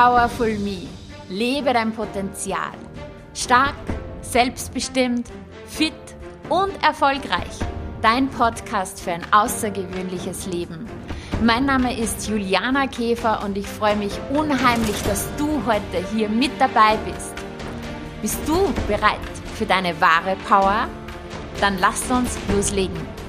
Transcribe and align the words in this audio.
Powerful 0.00 0.58
Me. 0.60 0.88
Lebe 1.28 1.74
dein 1.74 1.92
Potenzial. 1.92 2.72
Stark, 3.34 3.74
selbstbestimmt, 4.22 5.28
fit 5.66 5.92
und 6.48 6.72
erfolgreich. 6.82 7.58
Dein 8.00 8.30
Podcast 8.30 8.98
für 8.98 9.12
ein 9.12 9.30
außergewöhnliches 9.30 10.46
Leben. 10.46 10.86
Mein 11.42 11.66
Name 11.66 11.94
ist 11.94 12.26
Juliana 12.30 12.86
Käfer 12.86 13.44
und 13.44 13.58
ich 13.58 13.66
freue 13.66 13.96
mich 13.96 14.18
unheimlich, 14.30 15.02
dass 15.02 15.28
du 15.36 15.62
heute 15.66 16.02
hier 16.14 16.30
mit 16.30 16.52
dabei 16.58 16.96
bist. 17.04 17.34
Bist 18.22 18.38
du 18.46 18.72
bereit 18.88 19.18
für 19.54 19.66
deine 19.66 20.00
wahre 20.00 20.34
Power? 20.48 20.88
Dann 21.60 21.78
lasst 21.78 22.10
uns 22.10 22.38
loslegen. 22.50 23.19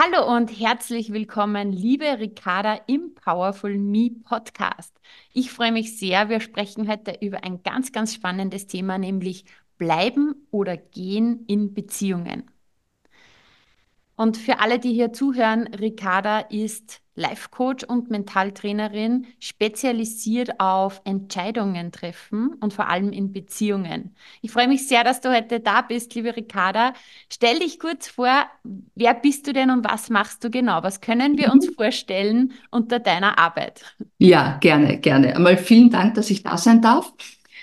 Hallo 0.00 0.32
und 0.32 0.48
herzlich 0.60 1.12
willkommen, 1.12 1.72
liebe 1.72 2.20
Ricarda 2.20 2.74
im 2.86 3.16
Powerful 3.16 3.76
Me 3.78 4.10
Podcast. 4.10 4.94
Ich 5.32 5.50
freue 5.50 5.72
mich 5.72 5.98
sehr. 5.98 6.28
Wir 6.28 6.38
sprechen 6.38 6.88
heute 6.88 7.18
über 7.20 7.42
ein 7.42 7.64
ganz, 7.64 7.90
ganz 7.90 8.14
spannendes 8.14 8.68
Thema, 8.68 8.96
nämlich 8.96 9.44
bleiben 9.76 10.46
oder 10.52 10.76
gehen 10.76 11.44
in 11.48 11.74
Beziehungen. 11.74 12.48
Und 14.18 14.36
für 14.36 14.58
alle, 14.58 14.80
die 14.80 14.92
hier 14.92 15.12
zuhören, 15.12 15.68
Ricarda 15.68 16.40
ist 16.40 17.00
Life 17.14 17.50
Coach 17.52 17.84
und 17.84 18.10
Mentaltrainerin, 18.10 19.26
spezialisiert 19.38 20.58
auf 20.58 21.00
Entscheidungen 21.04 21.92
treffen 21.92 22.50
und 22.60 22.72
vor 22.72 22.88
allem 22.88 23.12
in 23.12 23.32
Beziehungen. 23.32 24.16
Ich 24.42 24.50
freue 24.50 24.66
mich 24.66 24.88
sehr, 24.88 25.04
dass 25.04 25.20
du 25.20 25.32
heute 25.32 25.60
da 25.60 25.82
bist, 25.82 26.16
liebe 26.16 26.34
Ricarda. 26.34 26.94
Stell 27.32 27.60
dich 27.60 27.78
kurz 27.78 28.08
vor, 28.08 28.46
wer 28.96 29.14
bist 29.14 29.46
du 29.46 29.52
denn 29.52 29.70
und 29.70 29.84
was 29.84 30.10
machst 30.10 30.42
du 30.42 30.50
genau? 30.50 30.82
Was 30.82 31.00
können 31.00 31.38
wir 31.38 31.52
uns 31.52 31.68
mhm. 31.68 31.74
vorstellen 31.74 32.52
unter 32.72 32.98
deiner 32.98 33.38
Arbeit? 33.38 33.82
Ja, 34.18 34.58
gerne, 34.60 34.98
gerne. 34.98 35.36
Einmal 35.36 35.58
vielen 35.58 35.90
Dank, 35.90 36.14
dass 36.14 36.28
ich 36.30 36.42
da 36.42 36.58
sein 36.58 36.82
darf. 36.82 37.12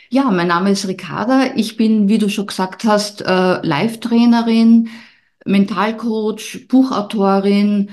Ja, 0.09 0.31
mein 0.31 0.47
Name 0.47 0.71
ist 0.71 0.87
Ricarda. 0.87 1.53
Ich 1.55 1.75
bin, 1.75 2.07
wie 2.07 2.17
du 2.17 2.29
schon 2.29 2.47
gesagt 2.47 2.85
hast, 2.85 3.23
äh, 3.23 3.59
Live-Trainerin, 3.61 4.87
Mentalcoach, 5.45 6.67
Buchautorin, 6.67 7.91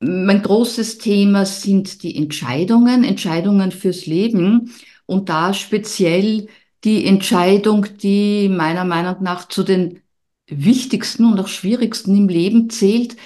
mein 0.00 0.42
großes 0.42 0.98
Thema 0.98 1.44
sind 1.44 2.02
die 2.02 2.16
Entscheidungen, 2.16 3.04
Entscheidungen 3.04 3.70
fürs 3.70 4.06
Leben 4.06 4.72
und 5.06 5.28
da 5.28 5.52
speziell 5.52 6.48
die 6.84 7.04
Entscheidung, 7.04 7.86
die 7.98 8.48
meiner 8.48 8.84
Meinung 8.84 9.22
nach 9.22 9.48
zu 9.48 9.62
den 9.62 10.00
wichtigsten 10.46 11.26
und 11.26 11.38
auch 11.38 11.48
schwierigsten 11.48 12.16
im 12.16 12.28
Leben 12.28 12.70
zählt. 12.70 13.16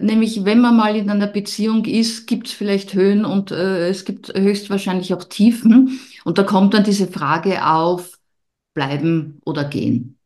Nämlich, 0.00 0.44
wenn 0.44 0.60
man 0.60 0.76
mal 0.76 0.96
in 0.96 1.08
einer 1.08 1.28
Beziehung 1.28 1.84
ist, 1.84 2.26
gibt 2.26 2.48
es 2.48 2.52
vielleicht 2.52 2.94
Höhen 2.94 3.24
und 3.24 3.52
äh, 3.52 3.88
es 3.88 4.04
gibt 4.04 4.34
höchstwahrscheinlich 4.34 5.14
auch 5.14 5.24
Tiefen. 5.24 6.00
Und 6.24 6.38
da 6.38 6.42
kommt 6.42 6.74
dann 6.74 6.82
diese 6.84 7.06
Frage 7.06 7.64
auf, 7.64 8.18
bleiben 8.74 9.40
oder 9.44 9.64
gehen. 9.64 10.18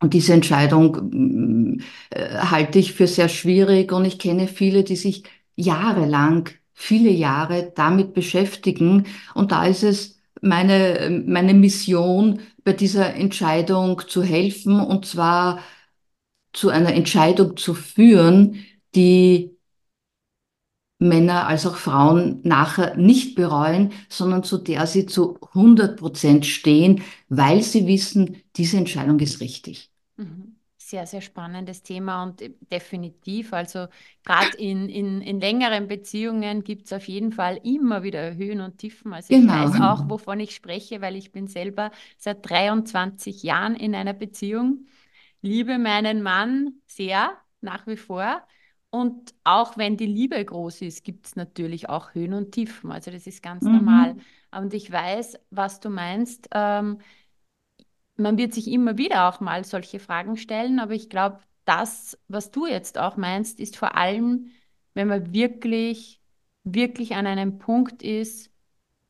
Und 0.00 0.12
diese 0.14 0.34
Entscheidung 0.34 1.80
äh, 2.10 2.38
halte 2.38 2.78
ich 2.78 2.92
für 2.92 3.06
sehr 3.06 3.28
schwierig 3.28 3.92
und 3.92 4.04
ich 4.04 4.18
kenne 4.18 4.46
viele, 4.48 4.84
die 4.84 4.96
sich 4.96 5.24
jahrelang, 5.56 6.50
viele 6.74 7.10
Jahre 7.10 7.72
damit 7.74 8.12
beschäftigen. 8.12 9.06
Und 9.34 9.52
da 9.52 9.64
ist 9.66 9.82
es 9.82 10.18
meine, 10.42 11.24
meine 11.26 11.54
Mission, 11.54 12.40
bei 12.62 12.72
dieser 12.74 13.14
Entscheidung 13.14 14.02
zu 14.06 14.22
helfen 14.22 14.80
und 14.80 15.06
zwar 15.06 15.60
zu 16.52 16.68
einer 16.68 16.94
Entscheidung 16.94 17.56
zu 17.56 17.74
führen, 17.74 18.64
die 18.94 19.55
Männer 20.98 21.46
als 21.46 21.66
auch 21.66 21.76
Frauen 21.76 22.40
nachher 22.42 22.96
nicht 22.96 23.34
bereuen, 23.34 23.92
sondern 24.08 24.44
zu 24.44 24.58
der 24.58 24.86
sie 24.86 25.06
zu 25.06 25.38
100 25.54 25.98
Prozent 25.98 26.46
stehen, 26.46 27.02
weil 27.28 27.62
sie 27.62 27.86
wissen, 27.86 28.36
diese 28.56 28.78
Entscheidung 28.78 29.18
ist 29.20 29.40
richtig. 29.40 29.90
Mhm. 30.16 30.56
Sehr, 30.78 31.04
sehr 31.06 31.20
spannendes 31.20 31.82
Thema 31.82 32.22
und 32.22 32.40
äh, 32.40 32.54
definitiv, 32.70 33.52
also 33.52 33.88
gerade 34.24 34.56
in, 34.56 34.88
in, 34.88 35.20
in 35.20 35.40
längeren 35.40 35.88
Beziehungen 35.88 36.62
gibt 36.62 36.86
es 36.86 36.92
auf 36.92 37.08
jeden 37.08 37.32
Fall 37.32 37.58
immer 37.64 38.04
wieder 38.04 38.36
Höhen 38.36 38.60
und 38.60 38.78
Tiefen. 38.78 39.12
Also 39.12 39.32
ich 39.32 39.40
genau. 39.40 39.52
weiß 39.52 39.74
auch, 39.80 40.08
wovon 40.08 40.38
ich 40.38 40.54
spreche, 40.54 41.00
weil 41.00 41.16
ich 41.16 41.32
bin 41.32 41.48
selber 41.48 41.90
seit 42.18 42.48
23 42.48 43.42
Jahren 43.42 43.74
in 43.74 43.96
einer 43.96 44.12
Beziehung, 44.12 44.86
liebe 45.42 45.78
meinen 45.78 46.22
Mann 46.22 46.74
sehr, 46.86 47.32
nach 47.60 47.86
wie 47.88 47.96
vor. 47.96 48.46
Und 48.96 49.34
auch 49.44 49.76
wenn 49.76 49.98
die 49.98 50.06
Liebe 50.06 50.42
groß 50.42 50.80
ist, 50.80 51.04
gibt 51.04 51.26
es 51.26 51.36
natürlich 51.36 51.90
auch 51.90 52.14
Höhen 52.14 52.32
und 52.32 52.52
Tiefen. 52.52 52.90
Also 52.90 53.10
das 53.10 53.26
ist 53.26 53.42
ganz 53.42 53.62
mhm. 53.62 53.72
normal. 53.72 54.16
Und 54.50 54.72
ich 54.72 54.90
weiß, 54.90 55.38
was 55.50 55.80
du 55.80 55.90
meinst. 55.90 56.48
Ähm, 56.52 56.98
man 58.16 58.38
wird 58.38 58.54
sich 58.54 58.68
immer 58.68 58.96
wieder 58.96 59.28
auch 59.28 59.40
mal 59.40 59.64
solche 59.64 59.98
Fragen 59.98 60.38
stellen, 60.38 60.78
aber 60.80 60.94
ich 60.94 61.10
glaube, 61.10 61.40
das, 61.66 62.18
was 62.28 62.50
du 62.50 62.66
jetzt 62.66 62.96
auch 62.96 63.18
meinst, 63.18 63.60
ist 63.60 63.76
vor 63.76 63.96
allem, 63.96 64.52
wenn 64.94 65.08
man 65.08 65.34
wirklich, 65.34 66.22
wirklich 66.64 67.16
an 67.16 67.26
einem 67.26 67.58
Punkt 67.58 68.02
ist, 68.02 68.50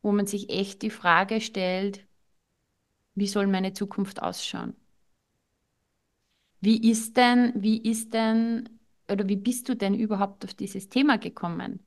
wo 0.03 0.11
man 0.11 0.27
sich 0.27 0.51
echt 0.51 0.83
die 0.83 0.91
Frage 0.91 1.41
stellt, 1.41 2.05
wie 3.15 3.29
soll 3.29 3.47
meine 3.47 3.73
Zukunft 3.73 4.21
ausschauen? 4.21 4.75
Wie 6.61 6.91
ist 6.91 7.17
denn, 7.17 7.53
wie 7.55 7.79
ist 7.79 8.15
denn 8.15 8.76
oder 9.11 9.29
wie 9.29 9.37
bist 9.37 9.69
du 9.69 9.77
denn 9.77 9.95
überhaupt 9.95 10.45
auf 10.45 10.55
dieses 10.55 10.89
Thema 10.89 11.19
gekommen? 11.19 11.81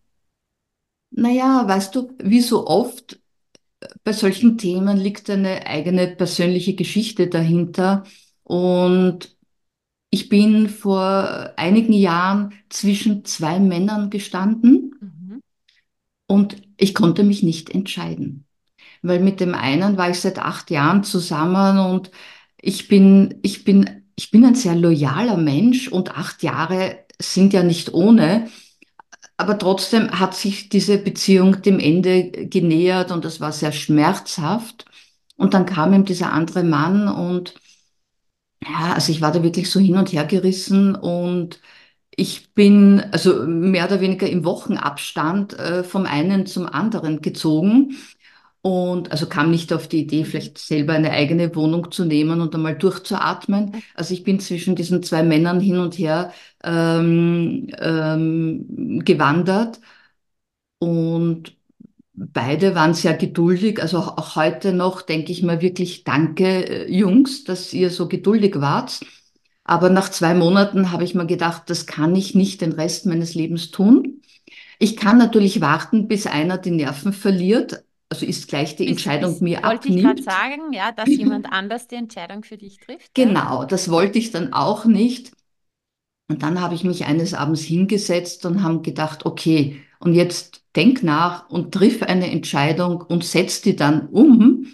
Naja, 1.11 1.67
weißt 1.67 1.95
du, 1.95 2.15
wie 2.21 2.41
so 2.41 2.67
oft 2.67 3.19
äh, 3.81 3.87
bei 4.03 4.13
solchen 4.13 4.57
Themen 4.57 4.97
liegt 4.97 5.29
eine 5.29 5.65
eigene 5.65 6.07
persönliche 6.07 6.75
Geschichte 6.75 7.27
dahinter. 7.27 8.03
Und 8.43 9.35
ich 10.11 10.29
bin 10.29 10.69
vor 10.69 11.53
einigen 11.55 11.93
Jahren 11.93 12.53
zwischen 12.69 13.25
zwei 13.25 13.59
Männern 13.59 14.09
gestanden 14.09 14.95
mhm. 14.99 15.41
und 16.27 16.61
ich 16.77 16.95
konnte 16.95 17.23
mich 17.23 17.43
nicht 17.43 17.69
entscheiden. 17.69 18.45
Weil 19.01 19.19
mit 19.19 19.39
dem 19.39 19.53
einen 19.53 19.97
war 19.97 20.09
ich 20.09 20.19
seit 20.19 20.39
acht 20.39 20.71
Jahren 20.71 21.03
zusammen 21.03 21.79
und 21.79 22.11
ich 22.61 22.87
bin, 22.87 23.39
ich 23.43 23.63
bin, 23.63 24.03
ich 24.15 24.31
bin 24.31 24.43
ein 24.45 24.55
sehr 24.55 24.75
loyaler 24.75 25.37
Mensch 25.37 25.87
und 25.87 26.11
acht 26.11 26.43
Jahre 26.43 27.05
sind 27.21 27.53
ja 27.53 27.63
nicht 27.63 27.93
ohne. 27.93 28.49
Aber 29.37 29.57
trotzdem 29.57 30.19
hat 30.19 30.35
sich 30.35 30.69
diese 30.69 30.97
Beziehung 30.99 31.61
dem 31.61 31.79
Ende 31.79 32.31
genähert 32.47 33.11
und 33.11 33.25
das 33.25 33.41
war 33.41 33.51
sehr 33.53 33.71
schmerzhaft. 33.71 34.85
Und 35.37 35.53
dann 35.53 35.65
kam 35.65 35.93
ihm 35.93 36.05
dieser 36.05 36.33
andere 36.33 36.63
Mann 36.63 37.07
und 37.07 37.55
ja, 38.63 38.93
also 38.93 39.11
ich 39.11 39.21
war 39.21 39.31
da 39.31 39.43
wirklich 39.43 39.69
so 39.71 39.79
hin 39.79 39.97
und 39.97 40.11
her 40.11 40.25
gerissen 40.25 40.95
und 40.95 41.59
ich 42.15 42.53
bin 42.53 43.01
also 43.11 43.45
mehr 43.47 43.85
oder 43.85 44.01
weniger 44.01 44.29
im 44.29 44.43
Wochenabstand 44.45 45.53
äh, 45.59 45.83
vom 45.83 46.05
einen 46.05 46.45
zum 46.45 46.67
anderen 46.67 47.21
gezogen 47.21 47.95
und 48.61 49.11
also 49.11 49.27
kam 49.27 49.51
nicht 49.51 49.71
auf 49.73 49.87
die 49.87 50.01
Idee, 50.01 50.25
vielleicht 50.25 50.57
selber 50.57 50.93
eine 50.93 51.11
eigene 51.11 51.55
Wohnung 51.55 51.91
zu 51.91 52.05
nehmen 52.05 52.41
und 52.41 52.53
einmal 52.55 52.77
durchzuatmen. 52.77 53.81
Also 53.95 54.13
ich 54.13 54.23
bin 54.23 54.39
zwischen 54.39 54.75
diesen 54.75 55.01
zwei 55.03 55.23
Männern 55.23 55.59
hin 55.61 55.77
und 55.79 55.97
her 55.97 56.33
ähm, 56.63 57.67
ähm, 57.79 59.01
gewandert 59.05 59.79
und 60.79 61.57
beide 62.13 62.75
waren 62.75 62.93
sehr 62.93 63.15
geduldig. 63.15 63.81
Also 63.81 63.99
auch, 63.99 64.35
heute 64.35 64.73
noch 64.73 65.01
denke 65.01 65.31
ich 65.31 65.43
mir 65.43 65.61
wirklich 65.61 66.03
Danke, 66.03 66.87
äh, 66.87 66.91
Jungs, 66.91 67.43
dass 67.45 67.73
ihr 67.73 67.89
so 67.89 68.07
geduldig 68.07 68.59
wart. 68.61 68.99
Aber 69.63 69.89
nach 69.89 70.09
zwei 70.09 70.33
Monaten 70.33 70.91
habe 70.91 71.03
ich 71.03 71.15
mir 71.15 71.27
gedacht, 71.27 71.63
das 71.69 71.85
kann 71.85 72.15
ich 72.15 72.35
nicht 72.35 72.61
den 72.61 72.73
Rest 72.73 73.05
meines 73.05 73.35
Lebens 73.35 73.71
tun. 73.71 74.21
Ich 74.79 74.97
kann 74.97 75.17
natürlich 75.17 75.61
warten, 75.61 76.07
bis 76.07 76.25
einer 76.27 76.57
die 76.57 76.71
Nerven 76.71 77.13
verliert, 77.13 77.83
also 78.09 78.25
ist 78.25 78.47
gleich 78.47 78.75
die 78.75 78.87
Entscheidung 78.87 79.33
ist, 79.33 79.41
mir 79.41 79.63
wollte 79.63 79.89
abnimmt. 79.89 80.03
Wollte 80.03 80.19
ich 80.19 80.25
gerade 80.25 80.39
sagen, 80.39 80.73
ja, 80.73 80.91
dass 80.95 81.09
jemand 81.09 81.51
anders 81.51 81.87
die 81.87 81.95
Entscheidung 81.95 82.43
für 82.43 82.57
dich 82.57 82.77
trifft. 82.77 83.13
Genau, 83.13 83.65
das 83.65 83.89
wollte 83.89 84.17
ich 84.17 84.31
dann 84.31 84.51
auch 84.53 84.85
nicht. 84.85 85.31
Und 86.27 86.43
dann 86.43 86.61
habe 86.61 86.75
ich 86.75 86.83
mich 86.83 87.05
eines 87.05 87.33
Abends 87.33 87.61
hingesetzt 87.61 88.45
und 88.45 88.63
habe 88.63 88.81
gedacht, 88.81 89.25
okay, 89.25 89.81
und 89.99 90.13
jetzt 90.13 90.63
denk 90.75 91.03
nach 91.03 91.49
und 91.49 91.73
triff 91.73 92.03
eine 92.03 92.31
Entscheidung 92.31 93.01
und 93.01 93.23
setz 93.23 93.61
die 93.61 93.75
dann 93.75 94.07
um. 94.07 94.67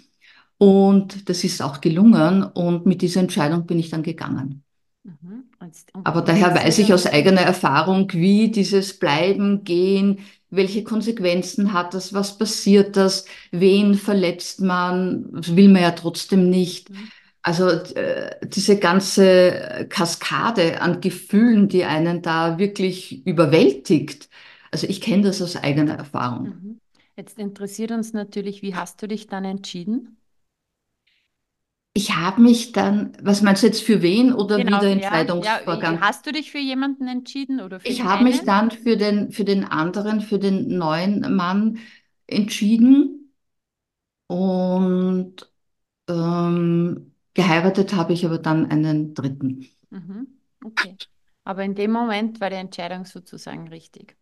Und 0.58 1.28
das 1.28 1.44
ist 1.44 1.62
auch 1.62 1.80
gelungen. 1.80 2.42
Und 2.42 2.86
mit 2.86 3.02
dieser 3.02 3.20
Entscheidung 3.20 3.66
bin 3.66 3.78
ich 3.78 3.90
dann 3.90 4.02
gegangen. 4.02 4.62
Mhm. 5.02 5.44
Und, 5.58 5.72
und 5.94 6.06
Aber 6.06 6.22
daher 6.22 6.54
weiß 6.54 6.78
ich 6.78 6.92
aus 6.92 7.06
eigener 7.06 7.42
Erfahrung, 7.42 8.10
wie 8.12 8.50
dieses 8.50 8.98
Bleiben, 8.98 9.64
Gehen, 9.64 10.20
welche 10.50 10.84
Konsequenzen 10.84 11.72
hat 11.72 11.94
das, 11.94 12.12
was 12.12 12.38
passiert 12.38 12.96
das, 12.96 13.24
wen 13.50 13.94
verletzt 13.94 14.60
man, 14.60 15.32
das 15.32 15.56
will 15.56 15.68
man 15.68 15.82
ja 15.82 15.90
trotzdem 15.92 16.48
nicht. 16.48 16.90
Mhm. 16.90 17.08
Also 17.42 17.68
äh, 17.68 18.30
diese 18.48 18.78
ganze 18.78 19.86
Kaskade 19.88 20.80
an 20.80 21.00
Gefühlen, 21.00 21.68
die 21.68 21.84
einen 21.84 22.22
da 22.22 22.58
wirklich 22.58 23.24
überwältigt. 23.26 24.28
Also 24.72 24.88
ich 24.88 25.00
kenne 25.00 25.22
das 25.22 25.40
aus 25.40 25.56
eigener 25.56 25.94
Erfahrung. 25.94 26.48
Mhm. 26.48 26.80
Jetzt 27.16 27.38
interessiert 27.38 27.92
uns 27.92 28.12
natürlich, 28.12 28.62
wie 28.62 28.74
hast 28.74 29.00
du 29.00 29.08
dich 29.08 29.26
dann 29.26 29.44
entschieden? 29.44 30.16
Ich 31.96 32.14
habe 32.14 32.42
mich 32.42 32.72
dann, 32.72 33.12
was 33.22 33.42
meinst 33.42 33.62
du 33.62 33.66
jetzt 33.68 33.82
für 33.82 34.02
wen 34.02 34.32
oder 34.32 34.66
wie 34.66 34.78
Genau, 34.78 34.78
der 34.78 34.90
ja, 34.92 35.24
ja. 35.40 35.60
Entscheidungsvorgang? 35.60 36.00
Hast 36.00 36.26
du 36.26 36.32
dich 36.32 36.50
für 36.50 36.58
jemanden 36.58 37.06
entschieden 37.08 37.60
oder 37.60 37.78
für 37.80 37.92
Ich 37.92 38.02
habe 38.04 38.24
mich 38.24 38.44
dann 38.44 38.70
für 38.70 38.96
den, 38.96 39.30
für 39.32 39.44
den 39.44 39.64
anderen, 39.64 40.20
für 40.20 40.38
den 40.38 40.76
neuen 40.76 41.34
Mann 41.36 41.78
entschieden 42.26 43.32
und 44.28 45.36
ähm, 46.08 47.14
geheiratet 47.34 47.94
habe 47.94 48.12
ich 48.14 48.26
aber 48.26 48.38
dann 48.38 48.66
einen 48.70 49.14
dritten. 49.14 49.66
Mhm. 49.90 50.38
Okay. 50.64 50.98
Aber 51.44 51.64
in 51.64 51.74
dem 51.74 51.90
Moment 51.92 52.40
war 52.40 52.50
die 52.50 52.56
Entscheidung 52.56 53.04
sozusagen 53.04 53.66
richtig. 53.68 54.16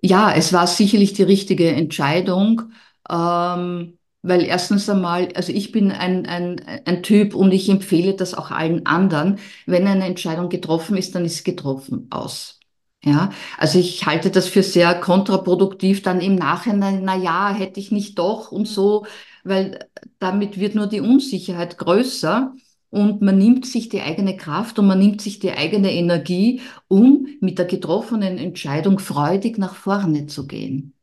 Ja, 0.00 0.32
es 0.34 0.52
war 0.52 0.66
sicherlich 0.66 1.12
die 1.12 1.22
richtige 1.22 1.70
Entscheidung, 1.70 2.72
ähm, 3.08 3.98
weil 4.22 4.42
erstens 4.44 4.88
einmal, 4.88 5.28
also 5.34 5.52
ich 5.52 5.72
bin 5.72 5.90
ein, 5.92 6.26
ein, 6.26 6.60
ein 6.84 7.02
Typ 7.02 7.34
und 7.34 7.52
ich 7.52 7.68
empfehle 7.68 8.14
das 8.14 8.34
auch 8.34 8.50
allen 8.50 8.86
anderen, 8.86 9.38
wenn 9.66 9.86
eine 9.86 10.04
Entscheidung 10.06 10.48
getroffen 10.48 10.96
ist, 10.96 11.14
dann 11.14 11.24
ist 11.24 11.38
sie 11.38 11.44
getroffen 11.44 12.06
aus. 12.10 12.58
Ja, 13.04 13.30
also 13.58 13.80
ich 13.80 14.06
halte 14.06 14.30
das 14.30 14.46
für 14.46 14.62
sehr 14.62 14.94
kontraproduktiv, 14.94 16.02
dann 16.02 16.20
im 16.20 16.36
Nachhinein, 16.36 17.02
na 17.04 17.16
ja, 17.16 17.52
hätte 17.52 17.80
ich 17.80 17.90
nicht 17.90 18.16
doch 18.18 18.52
und 18.52 18.68
so, 18.68 19.06
weil 19.42 19.88
damit 20.20 20.58
wird 20.60 20.76
nur 20.76 20.86
die 20.86 21.00
Unsicherheit 21.00 21.78
größer 21.78 22.54
und 22.90 23.20
man 23.22 23.38
nimmt 23.38 23.66
sich 23.66 23.88
die 23.88 24.02
eigene 24.02 24.36
Kraft 24.36 24.78
und 24.78 24.86
man 24.86 25.00
nimmt 25.00 25.20
sich 25.20 25.40
die 25.40 25.50
eigene 25.52 25.92
Energie 25.92 26.60
um 26.86 27.26
mit 27.40 27.58
der 27.58 27.66
getroffenen 27.66 28.38
Entscheidung 28.38 29.00
freudig 29.00 29.58
nach 29.58 29.74
vorne 29.74 30.26
zu 30.26 30.46
gehen. 30.46 30.94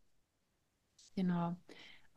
Genau. 1.16 1.57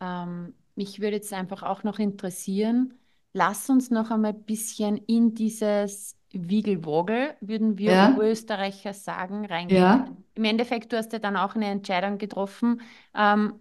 Ähm, 0.01 0.55
mich 0.77 1.01
würde 1.01 1.17
jetzt 1.17 1.33
einfach 1.33 1.63
auch 1.63 1.83
noch 1.85 1.99
interessieren, 1.99 2.95
lass 3.33 3.69
uns 3.71 3.91
noch 3.91 4.11
einmal 4.11 4.33
ein 4.33 4.45
bisschen 4.45 4.97
in 4.99 5.35
dieses 5.35 6.17
Wiegelwogel, 6.33 7.37
würden 7.41 7.79
wir 7.79 7.99
Ja, 7.99 7.99
Oberösterreicher 8.01 8.95
sagen, 8.95 9.47
reingehen. 9.47 9.87
ja, 9.87 10.17
Im 10.35 10.45
Endeffekt, 10.45 10.93
du 10.93 10.97
hast 10.97 11.13
ja 11.13 11.19
dann 11.19 11.37
auch 11.37 11.55
eine 11.55 11.67
Entscheidung 11.67 12.19
getroffen, 12.19 12.81
ähm, 13.15 13.61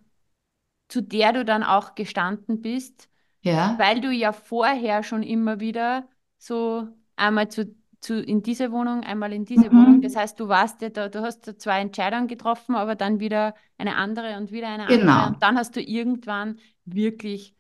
zu 0.88 1.02
der 1.02 1.34
du 1.34 1.46
dann 1.46 1.64
auch 1.64 1.96
gestanden 1.96 2.62
bist, 2.62 3.10
ja, 3.42 3.58
weil 3.78 4.02
du 4.02 4.12
ja 4.12 4.34
vorher 4.34 5.04
schon 5.04 5.24
immer 5.24 5.60
wieder 5.60 6.10
so 6.38 6.88
einmal 7.16 7.50
zu, 7.50 7.76
zu 8.02 8.20
in 8.22 8.44
diese 8.44 8.72
Wohnung, 8.72 9.04
einmal 9.04 9.34
in 9.34 9.46
diese 9.46 9.74
Wohnung. 9.74 10.02
Das 10.02 10.16
mhm. 10.16 10.20
heißt, 10.20 10.40
du 10.40 10.48
warst 10.50 10.82
ja 10.82 10.90
da, 10.90 11.10
du 11.10 11.22
hast 11.22 11.48
da 11.48 11.58
zwei 11.58 11.82
Entscheidungen 11.82 12.28
getroffen, 12.28 12.76
aber 12.76 12.96
dann 12.96 13.20
wieder 13.20 13.56
eine 13.78 13.96
andere 13.96 14.38
und 14.38 14.52
wieder 14.52 14.68
eine 14.70 14.88
andere. 14.90 14.98
Genau, 15.00 15.28
Und 15.28 15.42
dann 15.44 15.58
hast 15.58 15.76
du 15.76 15.82
irgendwann 15.82 16.60
wirklich 16.86 17.56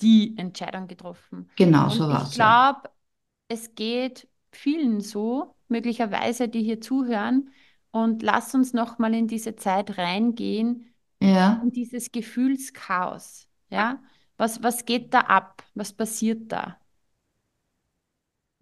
die 0.00 0.36
Entscheidung 0.38 0.88
getroffen. 0.88 1.50
genau 1.56 1.88
Und 1.88 1.90
so 1.90 2.08
ich 2.08 2.08
war's, 2.08 2.36
ja. 2.36 2.58
glaube, 2.72 2.90
es 3.48 3.74
geht 3.74 4.28
vielen 4.52 5.00
so, 5.00 5.56
möglicherweise, 5.68 6.48
die 6.48 6.62
hier 6.62 6.80
zuhören. 6.80 7.50
Und 7.90 8.22
lass 8.22 8.54
uns 8.54 8.72
noch 8.72 8.98
mal 8.98 9.14
in 9.14 9.28
diese 9.28 9.56
Zeit 9.56 9.98
reingehen, 9.98 10.94
Ja. 11.20 11.62
in 11.62 11.70
dieses 11.72 12.12
Gefühlschaos. 12.12 13.48
Ja? 13.70 14.02
Was, 14.38 14.62
was 14.62 14.84
geht 14.86 15.14
da 15.14 15.20
ab? 15.22 15.64
Was 15.74 15.92
passiert 15.92 16.50
da? 16.52 16.78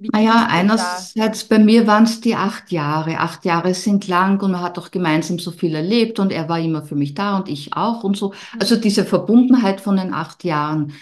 Naja, 0.02 0.46
da? 0.74 1.10
einerseits 1.14 1.44
bei 1.44 1.58
mir 1.58 1.86
waren 1.86 2.04
es 2.04 2.20
die 2.22 2.34
acht 2.34 2.72
Jahre. 2.72 3.18
Acht 3.18 3.44
Jahre 3.44 3.74
sind 3.74 4.08
lang 4.08 4.40
und 4.42 4.52
man 4.52 4.62
hat 4.62 4.78
auch 4.78 4.90
gemeinsam 4.90 5.38
so 5.38 5.50
viel 5.50 5.74
erlebt 5.74 6.18
und 6.18 6.32
er 6.32 6.48
war 6.48 6.58
immer 6.58 6.82
für 6.82 6.94
mich 6.96 7.14
da 7.14 7.36
und 7.36 7.48
ich 7.50 7.74
auch 7.74 8.02
und 8.02 8.16
so. 8.16 8.32
Mhm. 8.52 8.60
Also 8.60 8.76
diese 8.76 9.04
Verbundenheit 9.04 9.80
von 9.82 9.96
den 9.96 10.14
acht 10.14 10.42
Jahren. 10.44 10.94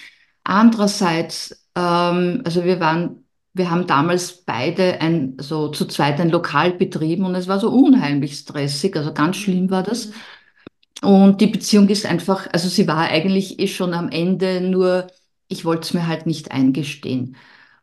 Andererseits, 0.43 1.65
ähm, 1.77 2.43
also 2.45 2.65
wir 2.65 2.81
waren, 2.81 3.25
wir 3.55 3.71
haben 3.71 3.87
damals 3.87 4.45
beide 4.45 5.01
ein, 5.01 5.37
so 5.41 5.69
zu 5.69 5.87
zweit 5.87 6.19
ein 6.21 6.31
Lokal 6.31 6.73
betrieben 6.73 7.25
und 7.25 7.35
es 7.37 7.47
war 7.49 7.61
so 7.61 7.71
unheimlich 7.71 8.35
stressig, 8.39 8.97
also 8.97 9.13
ganz 9.15 9.37
Mhm. 9.37 9.41
schlimm 9.41 9.71
war 9.71 9.85
das. 9.85 10.11
Mhm. 10.11 10.23
Und 11.03 11.41
die 11.41 11.47
Beziehung 11.47 11.89
ist 11.89 12.07
einfach, 12.07 12.49
also 12.53 12.69
sie 12.69 12.89
war 12.89 12.99
eigentlich 13.09 13.61
eh 13.61 13.69
schon 13.69 13.95
am 13.95 14.09
Ende, 14.11 14.61
nur 14.61 15.07
ich 15.49 15.65
wollte 15.65 15.83
es 15.83 15.95
mir 15.95 16.07
halt 16.09 16.27
nicht 16.27 16.51
eingestehen. 16.51 17.37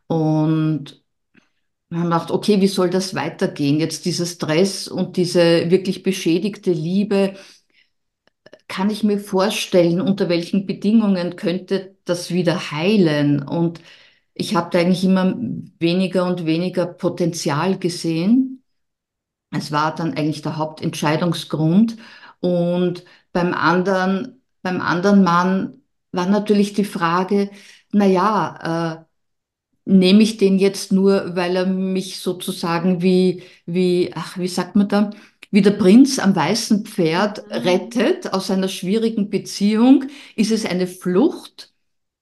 Und 0.08 1.02
wir 1.88 1.98
haben 1.98 2.04
gedacht, 2.06 2.30
okay, 2.30 2.60
wie 2.60 2.66
soll 2.68 2.90
das 2.90 3.14
weitergehen? 3.14 3.78
Jetzt 3.80 4.04
dieser 4.06 4.26
Stress 4.26 4.88
und 4.88 5.16
diese 5.16 5.70
wirklich 5.70 6.02
beschädigte 6.02 6.72
Liebe, 6.72 7.34
kann 8.68 8.90
ich 8.90 9.04
mir 9.04 9.18
vorstellen, 9.18 10.00
unter 10.00 10.28
welchen 10.28 10.66
Bedingungen 10.66 11.36
könnte 11.36 11.96
das 12.04 12.30
wieder 12.32 12.70
heilen? 12.72 13.42
Und 13.42 13.80
ich 14.34 14.54
habe 14.56 14.70
da 14.70 14.80
eigentlich 14.80 15.04
immer 15.04 15.36
weniger 15.78 16.26
und 16.26 16.46
weniger 16.46 16.86
Potenzial 16.86 17.78
gesehen. 17.78 18.64
Es 19.50 19.72
war 19.72 19.94
dann 19.94 20.14
eigentlich 20.14 20.42
der 20.42 20.56
Hauptentscheidungsgrund. 20.58 21.96
Und 22.40 23.04
beim 23.32 23.54
anderen, 23.54 24.42
beim 24.62 24.80
anderen 24.80 25.22
Mann 25.24 25.82
war 26.12 26.26
natürlich 26.26 26.72
die 26.74 26.84
Frage, 26.84 27.50
na 27.92 28.06
ja, 28.06 29.02
äh, 29.02 29.05
nehme 29.86 30.22
ich 30.24 30.38
den 30.38 30.58
jetzt 30.58 30.92
nur, 30.92 31.36
weil 31.36 31.56
er 31.56 31.66
mich 31.66 32.18
sozusagen 32.18 33.02
wie, 33.02 33.44
wie, 33.66 34.12
ach, 34.14 34.38
wie 34.38 34.48
sagt 34.48 34.76
man 34.76 34.88
da, 34.88 35.10
wie 35.52 35.62
der 35.62 35.72
Prinz 35.72 36.18
am 36.18 36.36
weißen 36.36 36.86
Pferd 36.86 37.44
Mhm. 37.48 37.52
rettet 37.52 38.32
aus 38.34 38.50
einer 38.50 38.68
schwierigen 38.68 39.30
Beziehung? 39.30 40.06
Ist 40.36 40.52
es 40.52 40.66
eine 40.66 40.86
Flucht? 40.88 41.72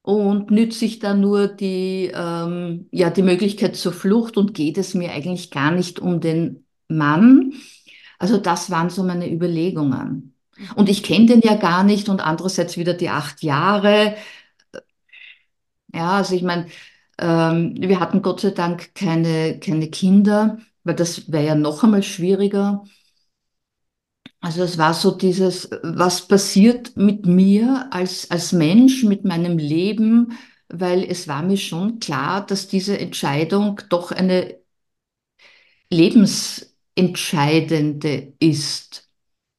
Und 0.03 0.51
nütze 0.51 0.85
ich 0.85 0.99
da 1.01 1.15
nur 1.15 1.49
die, 1.49 2.13
ähm, 2.15 2.89
ja, 2.93 3.11
die 3.11 3.23
Möglichkeit 3.23 3.75
zur 3.77 3.93
Flucht 3.93 4.37
und 4.37 4.55
geht 4.55 4.79
es 4.79 4.95
mir 4.95 5.13
eigentlich 5.13 5.51
gar 5.51 5.71
nicht 5.73 5.99
um 6.01 6.21
den 6.21 6.67
Mann? 6.89 7.55
Also 8.19 8.39
das 8.39 8.71
waren 8.71 8.91
so 8.91 9.03
meine 9.03 9.31
Überlegungen. 9.33 10.35
Und 10.77 10.89
Mhm. 10.89 10.91
ich 10.91 11.03
kenne 11.03 11.27
den 11.27 11.41
ja 11.43 11.55
gar 11.57 11.85
nicht 11.85 12.09
und 12.09 12.21
andererseits 12.21 12.77
wieder 12.77 12.95
die 12.95 13.11
acht 13.11 13.43
Jahre. 13.43 14.17
Ja, 15.93 16.13
also 16.19 16.35
ich 16.35 16.43
meine, 16.43 16.69
ähm, 17.19 17.75
wir 17.79 18.01
hatten 18.01 18.23
Gott 18.23 18.41
sei 18.41 18.51
Dank 18.51 18.95
keine, 18.95 19.59
keine 19.61 19.89
Kinder, 19.91 20.59
weil 20.85 20.95
das 20.95 21.31
wäre 21.33 21.47
ja 21.47 21.55
noch 21.55 21.83
einmal 21.85 22.03
schwieriger. 22.03 22.85
Also 24.41 24.63
es 24.63 24.79
war 24.79 24.95
so 24.95 25.11
dieses, 25.13 25.71
was 25.83 26.29
passiert 26.29 26.97
mit 26.97 27.27
mir 27.27 27.89
als, 27.91 28.31
als 28.31 28.53
Mensch, 28.53 29.03
mit 29.03 29.25
meinem 29.25 29.59
Leben, 29.59 30.33
weil 30.69 31.03
es 31.05 31.27
war 31.29 31.43
mir 31.43 31.57
schon 31.57 31.99
klar, 31.99 32.47
dass 32.47 32.69
diese 32.69 32.99
Entscheidung 32.99 33.81
doch 33.89 34.13
eine 34.13 34.59
lebensentscheidende 35.91 38.35
ist. 38.39 39.11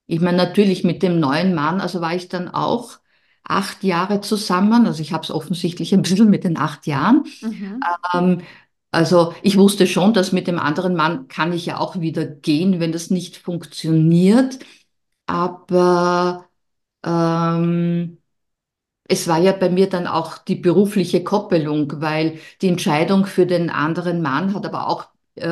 Ich 0.08 0.20
meine, 0.22 0.38
natürlich 0.38 0.84
mit 0.84 1.02
dem 1.04 1.20
neuen 1.20 1.54
Mann, 1.56 1.82
also 1.82 2.02
war 2.02 2.16
ich 2.16 2.30
dann 2.30 2.48
auch 2.50 3.00
acht 3.46 3.84
Jahre 3.84 4.22
zusammen. 4.22 4.86
Also 4.88 5.02
ich 5.02 5.14
habe 5.14 5.24
es 5.24 5.32
offensichtlich 5.32 5.94
ein 5.94 6.02
bisschen 6.02 6.30
mit 6.30 6.44
den 6.44 6.58
acht 6.58 6.88
Jahren. 6.88 7.24
Mhm. 7.42 7.92
Ähm, 8.14 8.42
also 8.92 9.34
ich 9.44 9.58
wusste 9.58 9.88
schon, 9.88 10.14
dass 10.14 10.32
mit 10.32 10.48
dem 10.48 10.60
anderen 10.60 10.96
Mann 10.96 11.28
kann 11.28 11.54
ich 11.54 11.66
ja 11.66 11.80
auch 11.80 12.00
wieder 12.00 12.26
gehen, 12.26 12.80
wenn 12.80 12.92
das 12.92 13.10
nicht 13.12 13.38
funktioniert. 13.38 14.60
Aber 15.28 16.50
ähm, 17.06 18.18
es 19.08 19.28
war 19.28 19.40
ja 19.40 19.52
bei 19.54 19.70
mir 19.70 19.90
dann 19.90 20.08
auch 20.08 20.38
die 20.40 20.56
berufliche 20.56 21.24
Koppelung, 21.24 22.02
weil 22.02 22.40
die 22.62 22.70
Entscheidung 22.70 23.26
für 23.26 23.46
den 23.46 23.70
anderen 23.70 24.22
Mann 24.22 24.54
hat 24.56 24.66
aber 24.66 24.88
auch 24.88 25.08
äh, 25.36 25.48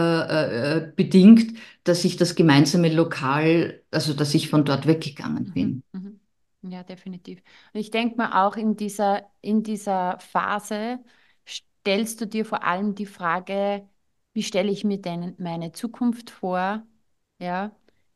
äh, 0.78 0.92
bedingt, 0.96 1.54
dass 1.84 2.06
ich 2.06 2.18
das 2.18 2.36
gemeinsame 2.36 2.92
Lokal, 2.94 3.82
also 3.92 4.14
dass 4.14 4.34
ich 4.34 4.50
von 4.50 4.66
dort 4.66 4.88
weggegangen 4.88 5.46
Mhm. 5.50 5.54
bin. 5.54 5.84
Mhm. 5.94 6.20
Ja, 6.66 6.84
definitiv. 6.84 7.42
Und 7.74 7.80
ich 7.82 7.92
denke 7.92 8.16
mal 8.18 8.46
auch 8.48 8.56
in 8.56 8.78
dieser, 8.78 9.30
in 9.42 9.64
dieser 9.64 10.18
Phase 10.20 11.00
stellst 11.46 12.22
du 12.22 12.26
dir 12.28 12.46
vor 12.46 12.64
allem 12.64 12.96
die 12.96 13.06
Frage, 13.06 13.88
wie 14.34 14.44
stelle 14.44 14.72
ich 14.72 14.84
mir 14.86 15.02
denn 15.02 15.36
meine 15.40 15.74
Zukunft 15.74 16.30
vor? 16.30 16.86
Ja, 17.40 17.76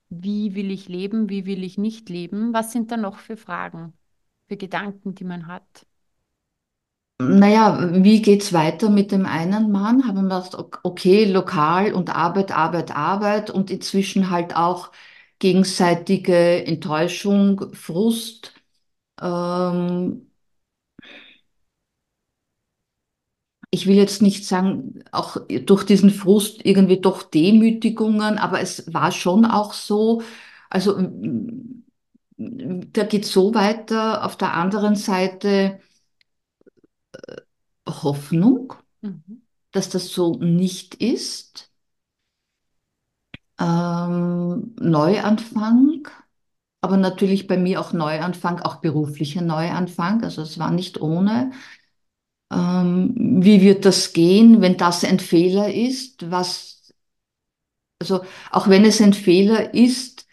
wie 0.10 0.56
will 0.56 0.72
ich 0.72 0.88
leben? 0.88 1.30
Wie 1.30 1.46
will 1.46 1.62
ich 1.64 1.78
nicht 1.78 2.08
leben? 2.10 2.54
Was 2.54 2.72
sind 2.72 2.90
da 2.92 2.96
noch 2.98 3.18
für 3.20 3.36
Fragen, 3.36 3.94
für 4.48 4.56
Gedanken, 4.58 5.14
die 5.14 5.26
man 5.26 5.48
hat? 5.48 5.86
Naja, 7.20 7.80
wie 8.04 8.22
geht's 8.22 8.54
weiter 8.54 8.90
mit 8.92 9.12
dem 9.12 9.26
einen 9.26 9.72
Mann? 9.72 10.06
Haben 10.08 10.16
wir 10.18 10.24
gedacht, 10.24 10.54
ok- 10.56 10.80
okay, 10.84 11.26
lokal 11.26 11.94
und 11.94 12.16
Arbeit, 12.16 12.52
Arbeit, 12.52 12.96
Arbeit 12.96 13.50
und 13.50 13.72
inzwischen 13.72 14.30
halt 14.30 14.56
auch 14.56 14.92
gegenseitige 15.40 16.66
Enttäuschung, 16.66 17.74
Frust. 17.74 18.54
Ähm, 19.22 20.28
ich 23.72 23.86
will 23.88 23.96
jetzt 23.96 24.22
nicht 24.22 24.46
sagen, 24.46 25.04
auch 25.12 25.38
durch 25.66 25.84
diesen 25.84 26.10
Frust 26.10 26.66
irgendwie 26.66 27.02
doch 27.02 27.24
Demütigungen, 27.24 28.38
aber 28.38 28.62
es 28.62 28.92
war 28.94 29.12
schon 29.12 29.46
auch 29.46 29.74
so, 29.74 30.22
also 30.70 30.98
da 32.38 33.04
geht 33.04 33.26
so 33.26 33.54
weiter. 33.54 34.24
Auf 34.26 34.38
der 34.38 34.54
anderen 34.54 34.96
Seite 34.96 35.80
Hoffnung, 37.88 38.74
Mhm. 39.02 39.42
dass 39.72 39.90
das 39.90 40.10
so 40.10 40.36
nicht 40.38 40.96
ist. 40.96 41.67
Ähm, 43.60 44.76
Neuanfang, 44.80 46.08
aber 46.82 46.98
natürlich 46.98 47.48
bei 47.48 47.58
mir 47.58 47.82
auch 47.82 47.94
Neuanfang, 47.94 48.62
auch 48.62 48.78
beruflicher 48.78 49.42
Neuanfang. 49.42 50.24
Also 50.24 50.44
es 50.44 50.60
war 50.60 50.72
nicht 50.72 51.02
ohne. 51.02 51.52
Ähm, 52.52 53.14
wie 53.44 53.62
wird 53.62 53.86
das 53.86 54.12
gehen, 54.14 54.62
wenn 54.62 54.78
das 54.78 55.04
ein 55.06 55.20
Fehler 55.20 55.74
ist? 55.74 56.30
Was, 56.32 56.94
also 58.02 58.24
auch 58.52 58.68
wenn 58.70 58.86
es 58.86 59.02
ein 59.02 59.14
Fehler 59.14 59.74
ist, 59.74 60.26